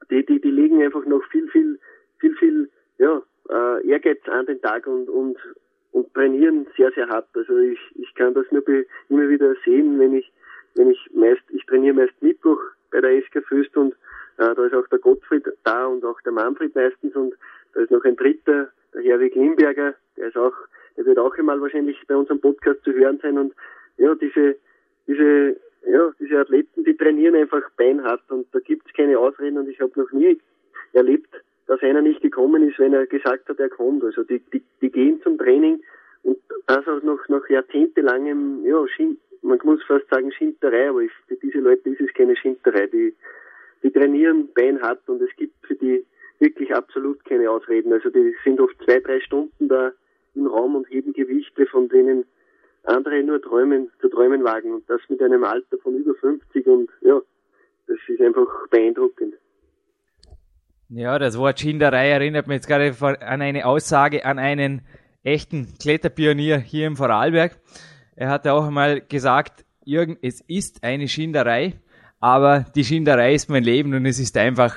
die, 0.09 0.25
die, 0.25 0.41
die 0.41 0.51
legen 0.51 0.81
einfach 0.81 1.05
noch 1.05 1.23
viel, 1.25 1.47
viel, 1.49 1.79
viel, 2.19 2.35
viel, 2.37 2.69
ja, 2.97 3.21
äh, 3.49 3.87
Ehrgeiz 3.87 4.19
an 4.27 4.45
den 4.45 4.61
Tag 4.61 4.87
und, 4.87 5.09
und, 5.09 5.37
und 5.91 6.13
trainieren 6.13 6.67
sehr, 6.77 6.91
sehr 6.91 7.07
hart. 7.07 7.27
Also 7.33 7.57
ich, 7.57 7.79
ich 7.95 8.13
kann 8.15 8.33
das 8.33 8.45
nur 8.51 8.63
immer 8.67 9.29
wieder 9.29 9.55
sehen, 9.65 9.99
wenn 9.99 10.15
ich, 10.15 10.31
wenn 10.75 10.91
ich 10.91 11.09
meist, 11.13 11.41
ich 11.49 11.65
trainiere 11.65 11.95
meist 11.95 12.21
Mittwoch 12.21 12.59
bei 12.91 13.01
der 13.01 13.21
SK 13.21 13.43
Föst 13.47 13.75
und 13.75 13.93
äh, 14.37 14.55
da 14.55 14.65
ist 14.65 14.73
auch 14.73 14.87
der 14.87 14.99
Gottfried 14.99 15.45
da 15.63 15.85
und 15.85 16.03
auch 16.05 16.19
der 16.21 16.31
Manfred 16.31 16.75
meistens 16.75 17.15
und 17.15 17.33
da 17.73 17.81
ist 17.81 17.91
noch 17.91 18.03
ein 18.03 18.15
dritter, 18.15 18.69
der 18.93 19.01
Herwig 19.03 19.35
Limberger, 19.35 19.93
der 20.17 20.27
ist 20.27 20.37
auch, 20.37 20.53
der 20.97 21.05
wird 21.05 21.19
auch 21.19 21.35
einmal 21.37 21.61
wahrscheinlich 21.61 21.97
bei 22.07 22.15
unserem 22.15 22.39
Podcast 22.39 22.83
zu 22.83 22.93
hören 22.93 23.19
sein 23.21 23.37
und 23.37 23.53
ja, 23.97 24.15
diese, 24.15 24.55
diese 25.07 25.57
ja, 25.87 26.11
diese 26.19 26.39
Athleten, 26.39 26.83
die 26.83 26.95
trainieren 26.95 27.35
einfach 27.35 27.61
beinhart 27.77 28.21
und 28.29 28.47
da 28.53 28.59
gibt's 28.59 28.91
keine 28.93 29.17
Ausreden 29.17 29.57
und 29.57 29.69
ich 29.69 29.79
habe 29.79 29.91
noch 29.99 30.11
nie 30.11 30.39
erlebt, 30.93 31.29
dass 31.69 31.83
einer 31.83 32.01
nicht 32.01 32.21
gekommen 32.21 32.67
ist, 32.67 32.79
wenn 32.79 32.93
er 32.93 33.05
gesagt 33.05 33.47
hat, 33.47 33.59
er 33.59 33.69
kommt. 33.69 34.03
Also 34.03 34.23
die, 34.23 34.39
die, 34.51 34.63
die 34.81 34.89
gehen 34.89 35.21
zum 35.21 35.37
Training 35.37 35.83
und 36.23 36.39
das 36.65 36.87
auch 36.87 37.03
noch 37.03 37.19
nach 37.27 37.47
jahrzehntelangem, 37.47 38.65
ja, 38.65 38.83
man 39.43 39.59
muss 39.63 39.83
fast 39.83 40.09
sagen 40.09 40.31
Schinterei, 40.31 40.89
aber 40.89 41.01
ich, 41.01 41.11
für 41.27 41.35
diese 41.35 41.59
Leute 41.59 41.91
ist 41.91 42.01
es 42.01 42.11
keine 42.15 42.35
Schinterei. 42.35 42.87
Die, 42.87 43.13
die 43.83 43.91
trainieren 43.91 44.49
beinhart 44.55 45.07
und 45.07 45.21
es 45.21 45.29
gibt 45.35 45.53
für 45.61 45.75
die 45.75 46.03
wirklich 46.39 46.73
absolut 46.73 47.23
keine 47.25 47.51
Ausreden. 47.51 47.93
Also 47.93 48.09
die 48.09 48.35
sind 48.43 48.59
oft 48.59 48.75
zwei, 48.83 48.99
drei 48.99 49.19
Stunden 49.19 49.67
da 49.67 49.91
im 50.33 50.47
Raum 50.47 50.75
und 50.75 50.89
heben 50.89 51.13
Gewichte, 51.13 51.67
von 51.67 51.87
denen 51.87 52.25
andere 52.85 53.21
nur 53.21 53.43
träumen, 53.43 53.91
zu 54.01 54.09
träumen 54.09 54.43
wagen 54.43 54.73
und 54.73 54.89
das 54.89 55.01
mit 55.07 55.21
einem 55.21 55.43
Alter 55.43 55.77
von 55.77 55.95
über 55.95 56.15
50 56.15 56.65
und 56.65 56.89
ja, 57.01 57.21
das 57.85 57.97
ist 58.07 58.21
einfach 58.21 58.67
beeindruckend. 58.69 59.35
Ja, 60.91 61.19
das 61.19 61.37
Wort 61.37 61.59
Schinderei 61.59 62.09
erinnert 62.09 62.47
mich 62.47 62.55
jetzt 62.55 62.67
gerade 62.67 62.95
an 63.21 63.43
eine 63.43 63.67
Aussage 63.67 64.25
an 64.25 64.39
einen 64.39 64.81
echten 65.21 65.77
Kletterpionier 65.77 66.57
hier 66.57 66.87
im 66.87 66.97
Vorarlberg. 66.97 67.59
Er 68.15 68.29
hatte 68.29 68.53
auch 68.53 68.65
einmal 68.65 68.99
gesagt, 69.01 69.65
Jürgen, 69.85 70.17
es 70.23 70.41
ist 70.41 70.83
eine 70.83 71.07
Schinderei, 71.07 71.75
aber 72.19 72.65
die 72.73 72.83
Schinderei 72.83 73.35
ist 73.35 73.51
mein 73.51 73.63
Leben 73.63 73.93
und 73.93 74.07
es 74.07 74.17
ist 74.17 74.35
einfach, 74.35 74.75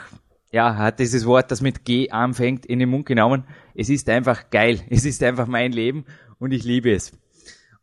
ja, 0.51 0.77
hat 0.77 0.99
dieses 0.99 1.25
Wort, 1.25 1.51
das 1.51 1.63
mit 1.63 1.87
G 1.87 2.11
anfängt, 2.11 2.67
in 2.67 2.79
den 2.79 2.91
Mund 2.91 3.07
genommen. 3.07 3.45
Es 3.75 3.89
ist 3.89 4.11
einfach 4.11 4.51
geil. 4.51 4.81
Es 4.91 5.07
ist 5.07 5.23
einfach 5.23 5.47
mein 5.47 5.73
Leben 5.73 6.05
und 6.39 6.53
ich 6.53 6.63
liebe 6.63 6.93
es. 6.93 7.19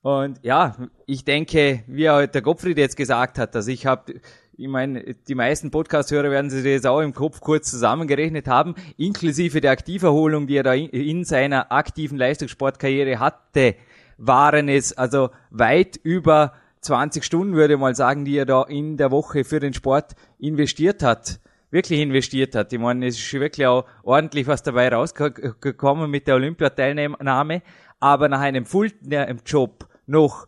Und 0.04 0.38
ja, 0.44 0.78
ich 1.08 1.26
denke, 1.26 1.84
wie 1.88 2.04
der 2.04 2.42
Gottfried 2.44 2.78
jetzt 2.78 2.96
gesagt 2.96 3.40
hat, 3.40 3.56
dass 3.56 3.68
ich 3.68 3.88
habe 3.88 4.22
ich 4.60 4.68
meine, 4.68 5.16
die 5.28 5.36
meisten 5.36 5.72
Podcast-Hörer 5.72 6.32
werden 6.32 6.50
sich 6.50 6.66
das 6.66 6.86
auch 6.86 7.00
im 7.00 7.14
Kopf 7.14 7.40
kurz 7.40 7.72
zusammengerechnet 7.72 8.48
haben, 8.48 8.76
inklusive 8.98 9.62
der 9.62 9.72
Aktiverholung, 9.72 10.48
die 10.48 10.58
er 10.58 10.64
da 10.64 10.74
in 10.74 11.24
seiner 11.24 11.72
aktiven 11.72 12.18
Leistungssportkarriere 12.18 13.20
hatte, 13.20 13.76
waren 14.18 14.68
es 14.68 14.92
also 14.92 15.30
weit 15.50 15.96
über 16.04 16.54
20 16.82 17.24
Stunden, 17.24 17.54
würde 17.54 17.76
ich 17.76 17.80
mal 17.80 17.96
sagen, 17.96 18.26
die 18.26 18.38
er 18.38 18.46
da 18.46 18.64
in 18.64 18.98
der 18.98 19.12
Woche 19.12 19.46
für 19.46 19.62
den 19.62 19.74
Sport 19.74 20.16
investiert 20.40 21.04
hat 21.04 21.40
wirklich 21.72 22.00
investiert 22.00 22.56
hat. 22.56 22.74
Ich 22.74 22.80
meine, 22.80 23.06
es 23.06 23.20
ist 23.20 23.32
wirklich 23.34 23.68
auch 23.68 23.86
ordentlich 24.02 24.48
was 24.48 24.64
dabei 24.64 24.90
rausgekommen 24.90 26.10
mit 26.10 26.26
der 26.26 26.34
Olympiateilnahme, 26.34 27.62
aber 28.00 28.28
nach 28.28 28.40
einem 28.40 28.66
Fulltime-Job 28.66 29.88
noch 30.08 30.48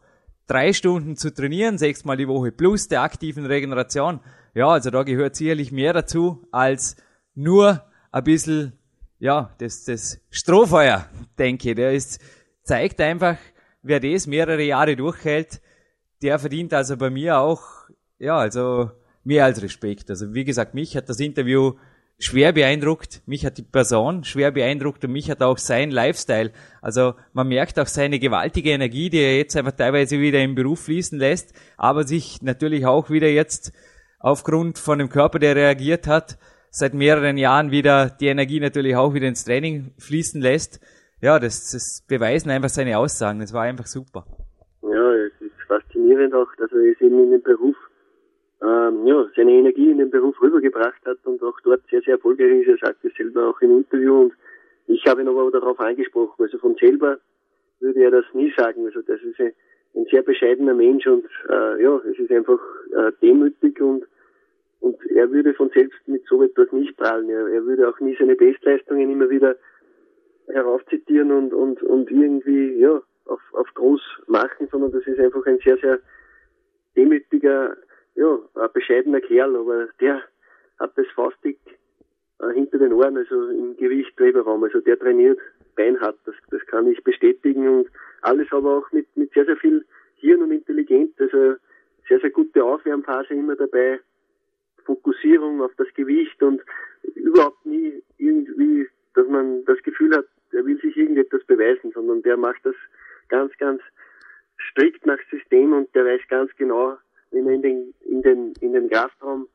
drei 0.51 0.73
Stunden 0.73 1.15
zu 1.15 1.33
trainieren, 1.33 1.77
sechsmal 1.77 2.17
die 2.17 2.27
Woche, 2.27 2.51
plus 2.51 2.89
der 2.89 3.03
aktiven 3.03 3.45
Regeneration, 3.45 4.19
ja, 4.53 4.67
also 4.67 4.89
da 4.89 5.03
gehört 5.03 5.35
sicherlich 5.35 5.71
mehr 5.71 5.93
dazu, 5.93 6.45
als 6.51 6.97
nur 7.35 7.81
ein 8.11 8.23
bisschen, 8.25 8.73
ja, 9.17 9.55
das, 9.59 9.85
das 9.85 10.19
Strohfeuer, 10.29 11.05
denke 11.39 11.69
ich. 11.69 11.75
Der 11.75 11.93
ist, 11.93 12.19
zeigt 12.63 12.99
einfach, 12.99 13.37
wer 13.81 14.01
das 14.01 14.27
mehrere 14.27 14.63
Jahre 14.63 14.97
durchhält, 14.97 15.61
der 16.21 16.37
verdient 16.37 16.73
also 16.73 16.97
bei 16.97 17.09
mir 17.09 17.39
auch, 17.39 17.61
ja, 18.19 18.37
also 18.37 18.91
mehr 19.23 19.45
als 19.45 19.61
Respekt. 19.61 20.09
Also 20.09 20.33
wie 20.33 20.43
gesagt, 20.43 20.73
mich 20.73 20.97
hat 20.97 21.07
das 21.07 21.21
Interview 21.21 21.75
schwer 22.23 22.53
beeindruckt, 22.53 23.21
mich 23.25 23.45
hat 23.45 23.57
die 23.57 23.63
Person 23.63 24.23
schwer 24.23 24.51
beeindruckt 24.51 25.03
und 25.03 25.11
mich 25.11 25.29
hat 25.31 25.41
auch 25.41 25.57
sein 25.57 25.91
Lifestyle. 25.91 26.51
Also 26.81 27.15
man 27.33 27.47
merkt 27.47 27.79
auch 27.79 27.87
seine 27.87 28.19
gewaltige 28.19 28.69
Energie, 28.69 29.09
die 29.09 29.19
er 29.19 29.37
jetzt 29.37 29.57
einfach 29.57 29.71
teilweise 29.71 30.19
wieder 30.19 30.39
im 30.39 30.55
Beruf 30.55 30.85
fließen 30.85 31.17
lässt, 31.17 31.53
aber 31.77 32.03
sich 32.03 32.41
natürlich 32.41 32.85
auch 32.85 33.09
wieder 33.09 33.27
jetzt 33.27 33.73
aufgrund 34.19 34.77
von 34.77 34.99
dem 34.99 35.09
Körper, 35.09 35.39
der 35.39 35.55
reagiert 35.55 36.07
hat, 36.07 36.37
seit 36.69 36.93
mehreren 36.93 37.37
Jahren 37.37 37.71
wieder 37.71 38.09
die 38.09 38.27
Energie 38.27 38.59
natürlich 38.59 38.95
auch 38.95 39.13
wieder 39.13 39.27
ins 39.27 39.43
Training 39.43 39.93
fließen 39.97 40.41
lässt. 40.41 40.79
Ja, 41.21 41.39
das, 41.39 41.71
das 41.71 42.05
beweisen 42.07 42.51
einfach 42.51 42.69
seine 42.69 42.97
Aussagen. 42.97 43.39
Das 43.39 43.53
war 43.53 43.63
einfach 43.63 43.87
super. 43.87 44.25
Ja, 44.83 45.13
es 45.13 45.33
ist 45.41 45.51
faszinierend 45.67 46.33
auch, 46.33 46.47
dass 46.57 46.71
er 46.71 46.91
es 46.91 47.01
eben 47.01 47.23
in 47.23 47.31
den 47.31 47.43
Beruf 47.43 47.75
ähm, 48.63 49.07
ja, 49.07 49.27
seine 49.35 49.51
Energie 49.51 49.89
in 49.89 49.97
den 49.97 50.09
Beruf 50.09 50.39
rübergebracht 50.41 51.03
hat 51.05 51.17
und 51.25 51.41
auch 51.41 51.59
dort 51.61 51.81
sehr, 51.89 52.01
sehr 52.01 52.15
erfolgreich 52.15 52.61
ist. 52.61 52.67
Er 52.67 52.87
sagt 52.87 53.03
es 53.03 53.13
selber 53.15 53.49
auch 53.49 53.61
im 53.61 53.77
Interview 53.77 54.21
und 54.21 54.33
ich 54.87 55.05
habe 55.07 55.21
ihn 55.21 55.27
aber 55.27 55.49
darauf 55.51 55.79
angesprochen. 55.79 56.43
Also 56.43 56.57
von 56.57 56.75
selber 56.75 57.17
würde 57.79 58.03
er 58.03 58.11
das 58.11 58.25
nie 58.33 58.53
sagen. 58.55 58.85
Also 58.85 59.01
das 59.01 59.21
ist 59.21 59.39
ein, 59.39 59.53
ein 59.95 60.05
sehr 60.11 60.21
bescheidener 60.21 60.73
Mensch 60.73 61.07
und 61.07 61.25
äh, 61.49 61.81
ja, 61.81 62.01
es 62.09 62.19
ist 62.19 62.31
einfach 62.31 62.59
äh, 62.93 63.11
demütig 63.21 63.81
und 63.81 64.05
und 64.81 64.97
er 65.11 65.31
würde 65.31 65.53
von 65.53 65.69
selbst 65.69 65.99
mit 66.07 66.25
so 66.25 66.41
etwas 66.41 66.71
nicht 66.71 66.97
prallen. 66.97 67.29
Er, 67.29 67.47
er 67.47 67.65
würde 67.65 67.87
auch 67.87 67.99
nie 67.99 68.15
seine 68.17 68.35
Bestleistungen 68.35 69.11
immer 69.11 69.29
wieder 69.29 69.55
heraufzitieren 70.47 71.31
und, 71.31 71.53
und, 71.53 71.83
und 71.83 72.09
irgendwie 72.09 72.79
ja, 72.79 72.99
auf, 73.25 73.41
auf 73.53 73.67
groß 73.75 74.01
machen, 74.25 74.67
sondern 74.71 74.91
das 74.91 75.05
ist 75.05 75.19
einfach 75.19 75.45
ein 75.45 75.59
sehr, 75.63 75.77
sehr 75.77 75.99
demütiger 76.95 77.77
ja, 78.15 78.39
ein 78.55 78.69
bescheidener 78.73 79.21
Kerl, 79.21 79.55
aber 79.55 79.87
der 79.99 80.21
hat 80.79 80.97
das 80.97 81.07
Faustdick 81.15 81.59
äh, 82.39 82.53
hinter 82.53 82.79
den 82.79 82.93
Ohren, 82.93 83.17
also 83.17 83.49
im 83.49 83.77
Gewicht 83.77 84.19
Weberraum. 84.19 84.63
Also 84.63 84.79
der 84.81 84.97
trainiert 84.99 85.39
beinhart, 85.75 86.17
das, 86.25 86.35
das 86.49 86.65
kann 86.67 86.87
ich 86.87 87.03
bestätigen. 87.03 87.67
Und 87.67 87.89
alles 88.21 88.47
aber 88.51 88.79
auch 88.79 88.91
mit, 88.91 89.05
mit 89.15 89.31
sehr, 89.33 89.45
sehr 89.45 89.57
viel 89.57 89.85
Hirn 90.15 90.41
und 90.41 90.51
Intelligenz, 90.51 91.13
also 91.19 91.55
sehr, 92.07 92.19
sehr 92.19 92.29
gute 92.29 92.63
Aufwärmphase 92.63 93.33
immer 93.33 93.55
dabei, 93.55 93.99
Fokussierung 94.85 95.61
auf 95.61 95.71
das 95.77 95.87
Gewicht 95.93 96.41
und 96.43 96.61
überhaupt 97.15 97.65
nie 97.65 98.03
irgendwie, 98.17 98.87
dass 99.13 99.27
man 99.27 99.63
das 99.65 99.81
Gefühl 99.83 100.15
hat, 100.15 100.25
er 100.51 100.65
will 100.65 100.79
sich 100.81 100.97
irgendetwas 100.97 101.43
beweisen, 101.45 101.91
sondern 101.93 102.21
der 102.23 102.37
macht 102.37 102.65
das 102.65 102.75
ganz, 103.29 103.55
ganz 103.57 103.81
strikt 104.69 105.05
nach 105.05 105.19
System 105.29 105.73
und 105.73 105.93
der 105.95 106.05
weiß 106.05 106.21
ganz 106.29 106.51
genau, 106.57 106.97
wenn 107.31 107.47
er 107.47 107.53
in 107.53 107.61
den, 107.61 107.93
in 108.01 108.21
den, 108.21 108.53
in 108.61 108.73
den 108.73 108.89
Kraftraum 108.89 109.47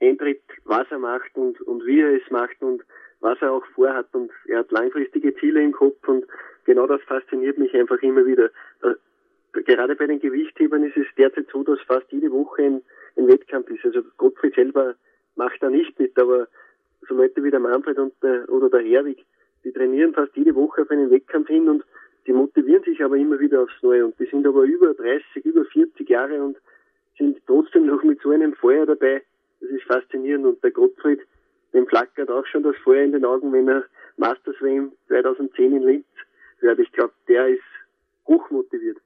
eintritt, 0.00 0.42
was 0.64 0.86
er 0.90 0.98
macht 0.98 1.34
und, 1.34 1.60
und 1.62 1.84
wie 1.86 2.00
er 2.00 2.14
es 2.14 2.30
macht 2.30 2.60
und 2.60 2.82
was 3.20 3.40
er 3.40 3.52
auch 3.52 3.64
vorhat 3.74 4.06
und 4.12 4.30
er 4.46 4.58
hat 4.58 4.70
langfristige 4.70 5.34
Ziele 5.36 5.62
im 5.62 5.72
Kopf 5.72 6.06
und 6.08 6.26
genau 6.64 6.86
das 6.86 7.00
fasziniert 7.02 7.58
mich 7.58 7.74
einfach 7.74 8.00
immer 8.02 8.26
wieder. 8.26 8.50
Gerade 9.52 9.96
bei 9.96 10.06
den 10.06 10.20
Gewichthebern 10.20 10.84
ist 10.84 10.96
es 10.96 11.06
derzeit 11.16 11.46
so, 11.50 11.62
dass 11.62 11.80
fast 11.82 12.10
jede 12.10 12.30
Woche 12.30 12.62
ein, 12.62 12.82
ein 13.16 13.28
Wettkampf 13.28 13.70
ist. 13.70 13.84
Also 13.84 14.02
Gottfried 14.18 14.54
selber 14.54 14.94
macht 15.36 15.62
da 15.62 15.70
nicht 15.70 15.98
mit, 15.98 16.18
aber 16.18 16.48
so 17.08 17.14
Leute 17.14 17.42
wie 17.42 17.50
der 17.50 17.60
Manfred 17.60 17.98
und 17.98 18.12
der, 18.22 18.48
oder 18.48 18.68
der 18.68 18.80
Herwig, 18.80 19.24
die 19.62 19.72
trainieren 19.72 20.12
fast 20.12 20.36
jede 20.36 20.54
Woche 20.54 20.82
auf 20.82 20.90
einen 20.90 21.10
Wettkampf 21.10 21.48
hin 21.48 21.68
und 21.68 21.84
die 22.26 22.32
motivieren 22.32 22.82
sich 22.84 23.02
aber 23.02 23.16
immer 23.16 23.38
wieder 23.38 23.62
aufs 23.62 23.82
Neue 23.82 24.04
und 24.06 24.18
die 24.18 24.26
sind 24.26 24.46
aber 24.46 24.62
über 24.64 24.94
30, 24.94 25.44
über 25.44 25.64
40 25.64 26.08
Jahre 26.08 26.42
und 26.42 26.56
sind 27.18 27.38
trotzdem 27.46 27.86
noch 27.86 28.02
mit 28.02 28.20
so 28.22 28.30
einem 28.30 28.54
Feuer 28.54 28.86
dabei. 28.86 29.22
Das 29.60 29.70
ist 29.70 29.84
faszinierend. 29.84 30.46
Und 30.46 30.62
der 30.62 30.70
Gottfried, 30.70 31.20
dem 31.72 31.86
flackert 31.86 32.30
auch 32.30 32.46
schon 32.46 32.62
das 32.62 32.76
Feuer 32.82 33.04
in 33.04 33.12
den 33.12 33.24
Augen, 33.24 33.52
wenn 33.52 33.68
er 33.68 33.84
Masters 34.16 34.56
WM 34.60 34.92
2010 35.08 35.76
in 35.76 35.82
Linz 35.82 36.06
hört. 36.58 36.78
Ich 36.78 36.92
glaube, 36.92 37.12
der 37.28 37.48
ist 37.48 37.62
hochmotiviert. 38.26 38.98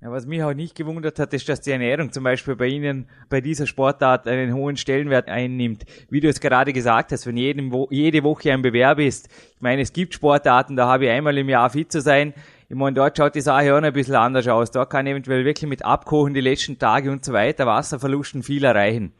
Ja, 0.00 0.12
was 0.12 0.26
mich 0.26 0.40
auch 0.44 0.54
nicht 0.54 0.76
gewundert 0.76 1.18
hat, 1.18 1.34
ist, 1.34 1.48
dass 1.48 1.60
die 1.60 1.72
Ernährung 1.72 2.12
zum 2.12 2.22
Beispiel 2.22 2.54
bei 2.54 2.66
Ihnen 2.66 3.08
bei 3.28 3.40
dieser 3.40 3.66
Sportart 3.66 4.28
einen 4.28 4.54
hohen 4.54 4.76
Stellenwert 4.76 5.28
einnimmt. 5.28 5.86
Wie 6.08 6.20
du 6.20 6.28
es 6.28 6.38
gerade 6.38 6.72
gesagt 6.72 7.10
hast, 7.10 7.26
wenn 7.26 7.36
jedem, 7.36 7.72
jede 7.90 8.22
Woche 8.22 8.52
ein 8.52 8.62
Bewerb 8.62 9.00
ist. 9.00 9.28
Ich 9.56 9.60
meine, 9.60 9.82
es 9.82 9.92
gibt 9.92 10.14
Sportarten, 10.14 10.76
da 10.76 10.86
habe 10.86 11.06
ich 11.06 11.10
einmal 11.10 11.36
im 11.36 11.48
Jahr 11.48 11.68
fit 11.70 11.90
zu 11.90 12.00
sein. 12.00 12.32
Ich 12.70 12.76
meine, 12.76 12.94
dort 12.94 13.16
schaut 13.16 13.34
die 13.34 13.40
Sache 13.40 13.74
auch 13.74 13.80
noch 13.80 13.88
ein 13.88 13.92
bisschen 13.94 14.14
anders 14.14 14.46
aus. 14.46 14.70
Dort 14.70 14.90
kann 14.90 15.06
eventuell 15.06 15.46
wirklich 15.46 15.68
mit 15.68 15.84
Abkochen 15.86 16.34
die 16.34 16.42
letzten 16.42 16.78
Tage 16.78 17.10
und 17.10 17.24
so 17.24 17.32
weiter, 17.32 17.66
Wasserverlusten 17.66 18.42
viel 18.42 18.62
erreichen. 18.62 19.14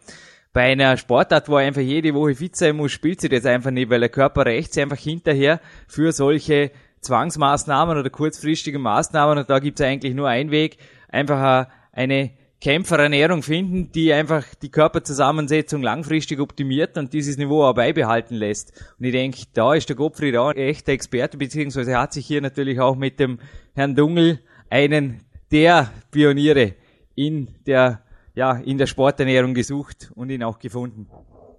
Bei 0.52 0.64
einer 0.64 0.98
Sportart, 0.98 1.48
wo 1.48 1.56
er 1.56 1.66
einfach 1.66 1.80
jede 1.80 2.12
Woche 2.14 2.34
fit 2.34 2.56
sein 2.56 2.76
muss, 2.76 2.92
spielt 2.92 3.22
sie 3.22 3.30
das 3.30 3.46
einfach 3.46 3.70
nicht, 3.70 3.88
weil 3.88 4.00
der 4.00 4.10
Körper 4.10 4.44
rächt 4.44 4.74
sich 4.74 4.82
einfach 4.82 4.98
hinterher 4.98 5.60
für 5.86 6.12
solche 6.12 6.72
Zwangsmaßnahmen 7.00 7.96
oder 7.96 8.10
kurzfristige 8.10 8.78
Maßnahmen 8.78 9.38
und 9.38 9.48
da 9.48 9.60
gibt 9.60 9.80
es 9.80 9.86
eigentlich 9.86 10.14
nur 10.14 10.28
einen 10.28 10.50
Weg, 10.50 10.76
einfach 11.08 11.68
eine 11.92 12.32
Kämpferernährung 12.60 13.42
finden, 13.42 13.92
die 13.94 14.12
einfach 14.12 14.44
die 14.56 14.70
Körperzusammensetzung 14.70 15.80
langfristig 15.80 16.40
optimiert 16.40 16.98
und 16.98 17.12
dieses 17.12 17.38
Niveau 17.38 17.62
auch 17.62 17.74
beibehalten 17.74 18.34
lässt. 18.34 18.94
Und 18.98 19.04
ich 19.06 19.12
denke, 19.12 19.38
da 19.54 19.74
ist 19.74 19.88
der 19.88 19.94
Gottfried 19.94 20.36
auch 20.36 20.50
ein 20.50 20.56
echter 20.56 20.92
Experte, 20.92 21.38
beziehungsweise 21.38 21.96
hat 21.96 22.12
sich 22.12 22.26
hier 22.26 22.40
natürlich 22.40 22.80
auch 22.80 22.96
mit 22.96 23.20
dem 23.20 23.38
Herrn 23.74 23.94
Dungel 23.94 24.40
einen 24.70 25.20
der 25.52 25.92
Pioniere 26.10 26.74
in 27.14 27.48
der, 27.66 28.02
ja, 28.34 28.58
in 28.64 28.76
der 28.76 28.86
Sporternährung 28.86 29.54
gesucht 29.54 30.10
und 30.16 30.30
ihn 30.30 30.42
auch 30.42 30.58
gefunden. 30.58 31.06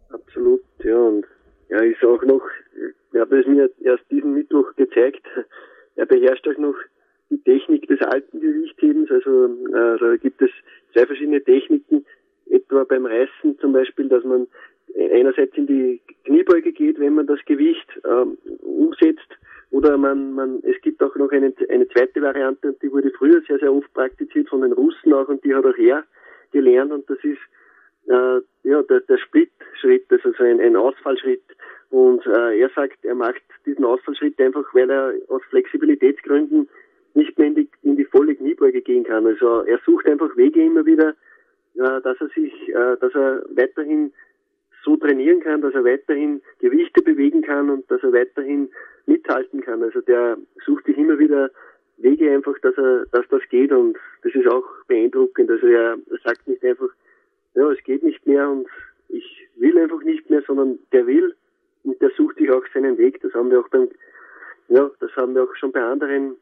Absolut, 0.10 0.62
ja, 0.84 0.98
und 0.98 1.26
er 1.70 1.84
ist 1.84 2.04
auch 2.04 2.24
noch, 2.24 2.42
er 3.14 3.22
hat 3.22 3.32
es 3.32 3.48
mir 3.48 3.70
erst 3.84 4.04
diesen 4.12 4.34
Mittwoch 4.34 4.76
gezeigt, 4.76 5.26
er 5.96 6.06
beherrscht 6.06 6.46
auch 6.48 6.58
noch 6.58 6.76
die 7.30 7.42
Technik 7.44 7.88
des 7.88 8.02
alten 8.02 8.40
Gewichthebens, 8.40 9.10
also 9.12 9.46
äh, 9.46 9.98
da 10.00 10.16
gibt 10.18 10.42
es 10.42 10.50
zwei 10.94 11.06
verschiedene 11.06 11.44
Techniken, 11.44 12.06
etwa 12.50 12.84
beim 12.84 13.06
Reißen 13.06 13.60
zum 13.60 13.74
Beispiel, 13.74 14.10
dass 14.10 14.24
man 14.24 14.48
einerseits 14.96 15.56
in 15.56 15.68
die 15.68 16.02
Kniebeuge 16.26 16.72
geht, 16.72 17.00
wenn 17.00 17.14
man 17.14 17.28
das 17.28 17.40
Gewicht 17.46 17.88
ähm, 18.06 18.38
umsetzt, 18.62 19.38
oder 19.72 19.98
man, 19.98 20.34
man, 20.34 20.64
es 20.64 20.82
gibt 20.82 21.02
auch 21.04 21.16
noch 21.16 21.32
eine, 21.32 21.54
eine 21.70 21.88
zweite 21.90 22.22
Variante, 22.22 22.76
die 22.82 22.92
wurde 22.92 23.12
früher 23.12 23.42
sehr, 23.48 23.60
sehr 23.60 23.72
oft 23.72 23.94
praktiziert 23.94 24.50
von 24.50 24.62
den 24.62 24.74
Russen 24.74 25.14
auch, 25.14 25.28
und 25.28 25.44
die 25.44 25.54
hat 25.54 25.66
auch 25.66 25.78
er 25.78 26.04
gelernt, 26.52 26.92
und 26.92 27.08
das 27.10 27.20
ist 27.24 27.38
äh, 28.08 28.42
ja 28.64 28.82
der, 28.82 29.02
der 29.02 29.18
Split-Schritt, 29.18 30.06
also 30.10 30.44
ein, 30.44 30.60
ein 30.60 30.76
Ausfallschritt. 30.76 31.44
Und 31.92 32.26
äh, 32.26 32.60
er 32.60 32.70
sagt, 32.76 33.04
er 33.04 33.16
macht 33.16 33.42
diesen 33.66 33.86
Ausfallschritt 33.86 34.40
einfach, 34.40 34.74
weil 34.74 34.90
er 34.90 35.14
aus 35.28 35.42
Flexibilitätsgründen 35.50 36.68
nicht 37.14 37.38
mehr 37.38 37.48
in 37.48 37.56
die, 37.56 37.70
in 37.84 37.96
die 37.96 38.06
volle 38.06 38.36
Kniebeuge 38.36 38.82
gehen 38.82 39.04
kann. 39.04 39.26
Also 39.26 39.62
er 39.62 39.80
sucht 39.86 40.08
einfach 40.08 40.36
Wege 40.38 40.64
immer 40.64 40.86
wieder, 40.86 41.16
äh, 41.76 42.02
dass 42.02 42.20
er 42.20 42.30
sich, 42.36 42.54
äh, 42.70 42.98
dass 43.00 43.14
er 43.16 43.44
weiterhin 43.56 44.12
so 44.84 44.96
trainieren 44.96 45.42
kann, 45.42 45.62
dass 45.62 45.74
er 45.74 45.84
weiterhin 45.84 46.42
Gewichte 46.60 47.02
bewegen 47.02 47.42
kann 47.42 47.70
und 47.70 47.90
dass 47.92 48.02
er 48.04 48.14
weiterhin 48.14 48.70
mithalten 49.06 49.62
kann. 49.62 49.84
Also 49.84 50.02
der 50.02 50.38
sucht 50.66 50.86
sich 50.86 50.98
immer 50.98 51.20
wieder 51.20 51.52
Wege 51.98 52.32
einfach, 52.32 52.58
dass 52.60 52.78
er, 52.78 53.06
dass 53.12 53.28
das 53.30 53.42
geht 53.50 53.72
und 53.72 53.98
das 54.24 54.34
ist 54.34 54.48
auch 54.48 54.66
beeindruckend. 54.88 55.50
Also 55.50 55.68
er 55.68 55.98
sagt 56.24 56.48
nicht 56.48 56.64
einfach, 56.64 56.90
ja, 57.56 57.70
es 57.72 57.84
geht 57.84 58.04
nicht 58.04 58.26
mehr 58.26 58.50
und 58.50 58.68
ich 59.10 59.48
will 59.58 59.78
einfach 59.78 60.02
nicht 60.04 60.30
mehr, 60.30 60.42
sondern 60.48 60.80
der 60.92 61.06
will 61.08 61.36
und 61.84 62.02
der 62.02 62.12
sucht 62.16 62.38
sich 62.38 62.50
auch 62.52 62.64
seinen 62.74 62.98
Weg. 62.98 63.20
Das 63.22 63.34
haben 63.34 63.52
wir 63.52 63.60
auch 63.60 63.68
beim, 63.70 63.90
ja, 64.70 64.90
das 65.00 65.12
haben 65.16 65.36
wir 65.36 65.44
auch 65.44 65.56
schon 65.56 65.72
bei 65.72 65.82
anderen 65.82 66.38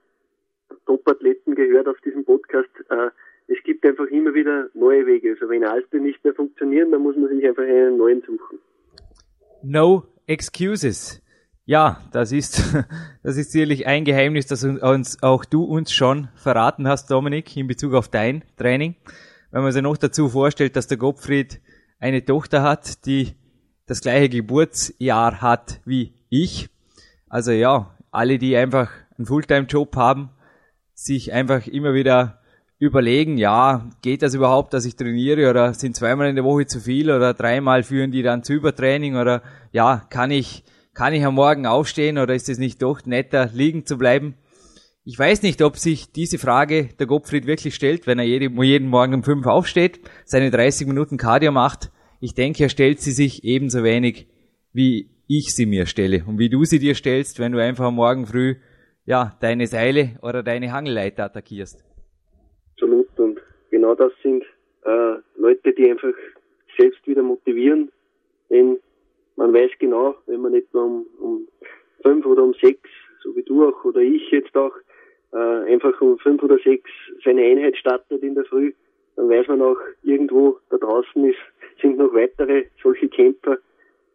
Top-Athleten 0.88 1.54
gehört 1.54 1.88
auf 1.88 1.98
diesem 2.04 2.26
Podcast. 2.26 2.70
Äh, 2.90 3.10
es 3.48 3.64
gibt 3.64 3.86
einfach 3.86 4.08
immer 4.08 4.34
wieder 4.34 4.70
neue 4.74 5.06
Wege. 5.06 5.32
Also 5.32 5.50
wenn 5.50 5.64
alte 5.64 6.00
nicht 6.00 6.24
mehr 6.24 6.34
funktionieren, 6.34 6.92
dann 6.92 7.04
muss 7.04 7.16
man 7.16 7.30
sich 7.30 7.48
einfach 7.48 7.64
einen 7.64 7.98
neuen 7.98 8.22
suchen. 8.22 8.60
No 9.62 10.04
excuses. 10.26 11.22
Ja, 11.66 12.02
das 12.14 12.32
ist, 12.32 12.64
das 13.24 13.38
ist 13.38 13.52
sicherlich 13.52 13.86
ein 13.86 14.06
Geheimnis, 14.06 14.48
das 14.48 14.64
uns 14.64 15.22
auch 15.22 15.46
du 15.46 15.64
uns 15.64 15.92
schon 15.92 16.30
verraten 16.36 16.88
hast, 16.88 17.12
Dominik, 17.12 17.56
in 17.56 17.68
Bezug 17.68 17.94
auf 17.94 18.08
dein 18.08 18.44
Training. 18.58 18.96
Wenn 19.52 19.64
man 19.64 19.72
sich 19.72 19.82
noch 19.82 19.98
dazu 19.98 20.30
vorstellt, 20.30 20.76
dass 20.76 20.88
der 20.88 20.98
Gottfried 20.98 21.62
eine 22.00 22.24
Tochter 22.24 22.64
hat, 22.64 23.06
die 23.06 23.34
das 23.86 24.02
gleiche 24.02 24.30
Geburtsjahr 24.30 25.42
hat 25.42 25.82
wie 25.86 26.14
ich. 26.30 26.70
Also 27.30 27.52
ja, 27.52 27.98
alle, 28.12 28.38
die 28.38 28.56
einfach 28.56 28.92
einen 29.18 29.26
Fulltime-Job 29.26 29.96
haben, 29.96 30.30
sich 30.98 31.32
einfach 31.32 31.68
immer 31.68 31.94
wieder 31.94 32.40
überlegen, 32.80 33.38
ja, 33.38 33.90
geht 34.02 34.24
das 34.24 34.34
überhaupt, 34.34 34.74
dass 34.74 34.86
ich 34.86 34.96
trainiere 34.96 35.50
oder 35.50 35.74
sind 35.74 35.96
zweimal 35.96 36.28
in 36.28 36.36
der 36.36 36.44
Woche 36.44 36.66
zu 36.66 36.80
viel 36.80 37.10
oder 37.12 37.34
dreimal 37.34 37.84
führen 37.84 38.12
die 38.12 38.24
dann 38.24 38.44
zu 38.44 38.54
Übertraining 38.54 39.16
oder 39.16 39.42
ja, 39.72 40.06
kann 40.10 40.32
ich, 40.32 40.64
kann 40.94 41.14
ich 41.14 41.24
am 41.24 41.36
Morgen 41.36 41.66
aufstehen 41.66 42.18
oder 42.18 42.34
ist 42.34 42.50
es 42.50 42.58
nicht 42.58 42.82
doch 42.82 43.06
netter, 43.06 43.50
liegen 43.54 43.86
zu 43.86 43.98
bleiben? 43.98 44.36
Ich 45.04 45.18
weiß 45.18 45.44
nicht, 45.44 45.62
ob 45.62 45.78
sich 45.78 46.12
diese 46.12 46.38
Frage 46.38 46.90
der 47.00 47.08
Gottfried 47.08 47.48
wirklich 47.48 47.76
stellt, 47.76 48.08
wenn 48.08 48.20
er 48.20 48.26
jeden 48.26 48.90
Morgen 48.90 49.14
um 49.14 49.24
fünf 49.24 49.46
aufsteht, 49.46 50.02
seine 50.26 50.52
30 50.52 50.88
Minuten 50.88 51.18
Cardio 51.18 51.52
macht. 51.52 51.92
Ich 52.20 52.34
denke, 52.34 52.64
er 52.64 52.70
stellt 52.70 53.00
sie 53.00 53.12
sich 53.12 53.44
ebenso 53.44 53.84
wenig, 53.84 54.28
wie 54.74 55.12
ich 55.28 55.54
sie 55.56 55.66
mir 55.66 55.86
stelle 55.86 56.26
und 56.26 56.40
wie 56.40 56.50
du 56.50 56.66
sie 56.66 56.80
dir 56.80 56.96
stellst, 56.96 57.40
wenn 57.40 57.52
du 57.52 57.62
einfach 57.62 57.86
am 57.86 57.96
Morgen 57.96 58.26
früh 58.26 58.56
ja, 59.08 59.38
deine 59.40 59.68
Seile 59.68 60.20
oder 60.22 60.44
deine 60.44 60.72
Hangelleiter 60.72 61.24
attackierst. 61.26 61.84
Absolut. 62.74 63.08
Und 63.18 63.40
genau 63.72 63.96
das 63.96 64.12
sind 64.22 64.44
äh, 64.84 65.16
Leute, 65.38 65.74
die 65.74 65.90
einfach 65.90 66.14
selbst 66.78 67.08
wieder 67.08 67.24
motivieren. 67.24 67.90
Denn 68.50 68.78
man 69.38 69.54
weiß 69.54 69.72
genau, 69.80 70.16
wenn 70.28 70.42
man 70.42 70.52
nur 70.74 70.84
um, 70.84 71.06
um 71.20 71.48
fünf 72.04 72.26
oder 72.26 72.44
um 72.44 72.54
sechs, 72.62 72.90
so 73.24 73.34
wie 73.36 73.44
du 73.44 73.70
auch 73.70 73.84
oder 73.86 74.02
ich 74.02 74.30
jetzt 74.30 74.56
auch, 74.56 74.76
äh, 75.32 75.72
einfach 75.72 76.00
um 76.02 76.20
fünf 76.20 76.44
oder 76.44 76.58
sechs 76.60 76.90
seine 77.24 77.44
Einheit 77.44 77.78
startet 77.78 78.22
in 78.22 78.36
der 78.36 78.46
Früh, 78.46 78.74
dann 79.16 79.30
weiß 79.30 79.48
man 79.48 79.62
auch, 79.62 79.78
irgendwo 80.04 80.60
da 80.70 80.78
draußen 80.78 81.24
ist, 81.24 81.40
sind 81.82 81.98
noch 81.98 82.14
weitere 82.14 82.66
solche 82.84 83.08
Kämpfer, 83.08 83.58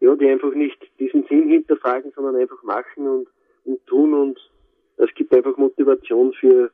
ja, 0.01 0.15
die 0.15 0.29
einfach 0.29 0.53
nicht 0.53 0.77
diesen 0.99 1.25
Sinn 1.25 1.49
hinterfragen, 1.49 2.11
sondern 2.15 2.35
einfach 2.35 2.61
machen 2.61 3.07
und, 3.07 3.27
und 3.65 3.85
tun 3.87 4.13
und 4.13 4.39
es 4.97 5.13
gibt 5.15 5.33
einfach 5.33 5.57
Motivation 5.57 6.33
für, 6.39 6.71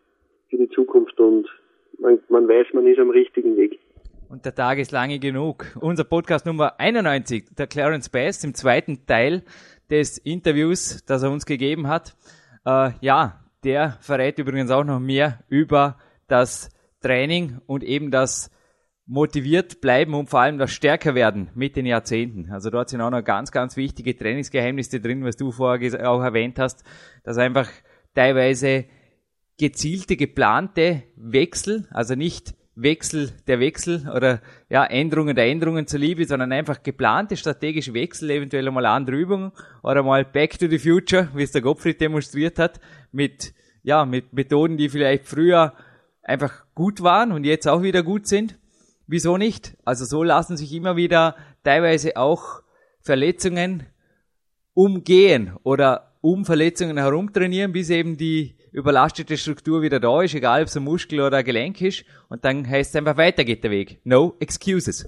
für 0.50 0.58
die 0.58 0.70
Zukunft 0.70 1.20
und 1.20 1.48
man, 2.00 2.20
man 2.30 2.48
weiß, 2.48 2.68
man 2.74 2.88
ist 2.88 3.00
am 3.00 3.10
richtigen 3.10 3.58
Weg. 3.58 3.80
Und 4.30 4.46
der 4.46 4.54
Tag 4.54 4.78
ist 4.78 4.92
lange 4.92 5.18
genug. 5.18 5.66
Unser 5.82 6.04
Podcast 6.04 6.46
Nummer 6.46 6.80
91, 6.80 7.56
der 7.58 7.68
Clarence 7.68 8.10
Bass, 8.10 8.44
im 8.44 8.54
zweiten 8.54 9.06
Teil 9.08 9.44
des 9.90 10.20
Interviews, 10.20 11.04
das 11.06 11.24
er 11.24 11.32
uns 11.32 11.46
gegeben 11.46 11.88
hat. 11.88 12.16
Äh, 12.66 12.92
ja, 13.02 13.44
der 13.64 13.98
verrät 14.02 14.38
übrigens 14.38 14.70
auch 14.70 14.84
noch 14.84 15.00
mehr 15.00 15.40
über 15.50 15.98
das 16.28 16.70
Training 17.02 17.58
und 17.66 17.84
eben 17.84 18.12
das 18.12 18.52
motiviert 19.08 19.82
bleiben 19.82 20.14
und 20.14 20.30
vor 20.30 20.42
allem 20.42 20.60
das 20.60 20.72
stärker 20.72 21.16
werden 21.16 21.50
mit 21.56 21.76
den 21.76 21.88
Jahrzehnten. 21.88 22.52
Also 22.52 22.70
dort 22.70 22.90
sind 22.90 23.02
auch 23.02 23.10
noch 23.10 23.24
ganz, 23.24 23.52
ganz 23.52 23.76
wichtige 23.76 24.16
Trainingsgeheimnisse 24.16 25.00
drin, 25.00 25.26
was 25.26 25.36
du 25.36 25.52
vorher 25.52 26.08
auch 26.08 26.22
erwähnt 26.22 26.60
hast, 26.60 26.84
dass 27.24 27.40
einfach 27.40 27.68
teilweise 28.16 28.86
gezielte, 29.58 30.16
geplante 30.16 31.04
Wechsel, 31.16 31.88
also 31.92 32.16
nicht 32.16 32.56
Wechsel 32.82 33.32
der 33.48 33.60
Wechsel 33.60 34.10
oder 34.16 34.42
ja, 34.70 34.86
Änderungen 34.86 35.36
der 35.36 35.48
Änderungen 35.48 35.86
zur 35.86 36.00
Liebe, 36.00 36.26
sondern 36.26 36.52
einfach 36.52 36.82
geplante 36.82 37.36
strategische 37.36 37.94
Wechsel, 37.94 38.30
eventuell 38.30 38.72
mal 38.72 38.86
andere 38.86 39.18
Übungen 39.18 39.52
oder 39.84 40.02
mal 40.04 40.24
Back 40.24 40.58
to 40.58 40.68
the 40.68 40.80
Future, 40.80 41.30
wie 41.34 41.44
es 41.44 41.52
der 41.52 41.62
Gottfried 41.62 42.00
demonstriert 42.00 42.58
hat, 42.58 42.80
mit, 43.12 43.54
ja, 43.84 44.06
mit 44.06 44.34
Methoden, 44.34 44.78
die 44.78 44.90
vielleicht 44.90 45.26
früher 45.26 45.74
einfach 46.24 46.66
gut 46.74 47.02
waren 47.02 47.32
und 47.32 47.44
jetzt 47.44 47.68
auch 47.68 47.82
wieder 47.82 48.04
gut 48.04 48.28
sind. 48.28 48.58
Wieso 49.08 49.38
nicht? 49.38 49.76
Also 49.84 50.06
so 50.06 50.24
lassen 50.24 50.56
sich 50.56 50.74
immer 50.74 50.96
wieder 50.96 51.36
teilweise 51.64 52.16
auch 52.16 52.62
Verletzungen 53.02 53.88
umgehen 54.74 55.54
oder 55.64 56.09
um 56.22 56.46
Verletzungen 56.46 56.98
herumtrainieren, 56.98 57.72
bis 57.72 57.90
eben 57.90 58.18
die 58.18 58.56
überlastete 58.72 59.38
Struktur 59.38 59.82
wieder 59.82 60.00
da 60.00 60.22
ist, 60.22 60.36
egal 60.36 60.62
ob 60.62 60.68
es 60.68 60.78
ein 60.78 60.84
Muskel 60.84 61.22
oder 61.22 61.38
ein 61.38 61.46
Gelenk 61.46 61.82
ist. 61.82 62.06
Und 62.28 62.46
dann 62.46 62.68
heißt 62.68 62.92
es 62.92 62.96
einfach, 62.96 63.18
weiter 63.18 63.44
geht 63.44 63.64
der 63.64 63.72
Weg. 63.72 64.00
No 64.04 64.36
excuses. 64.40 65.08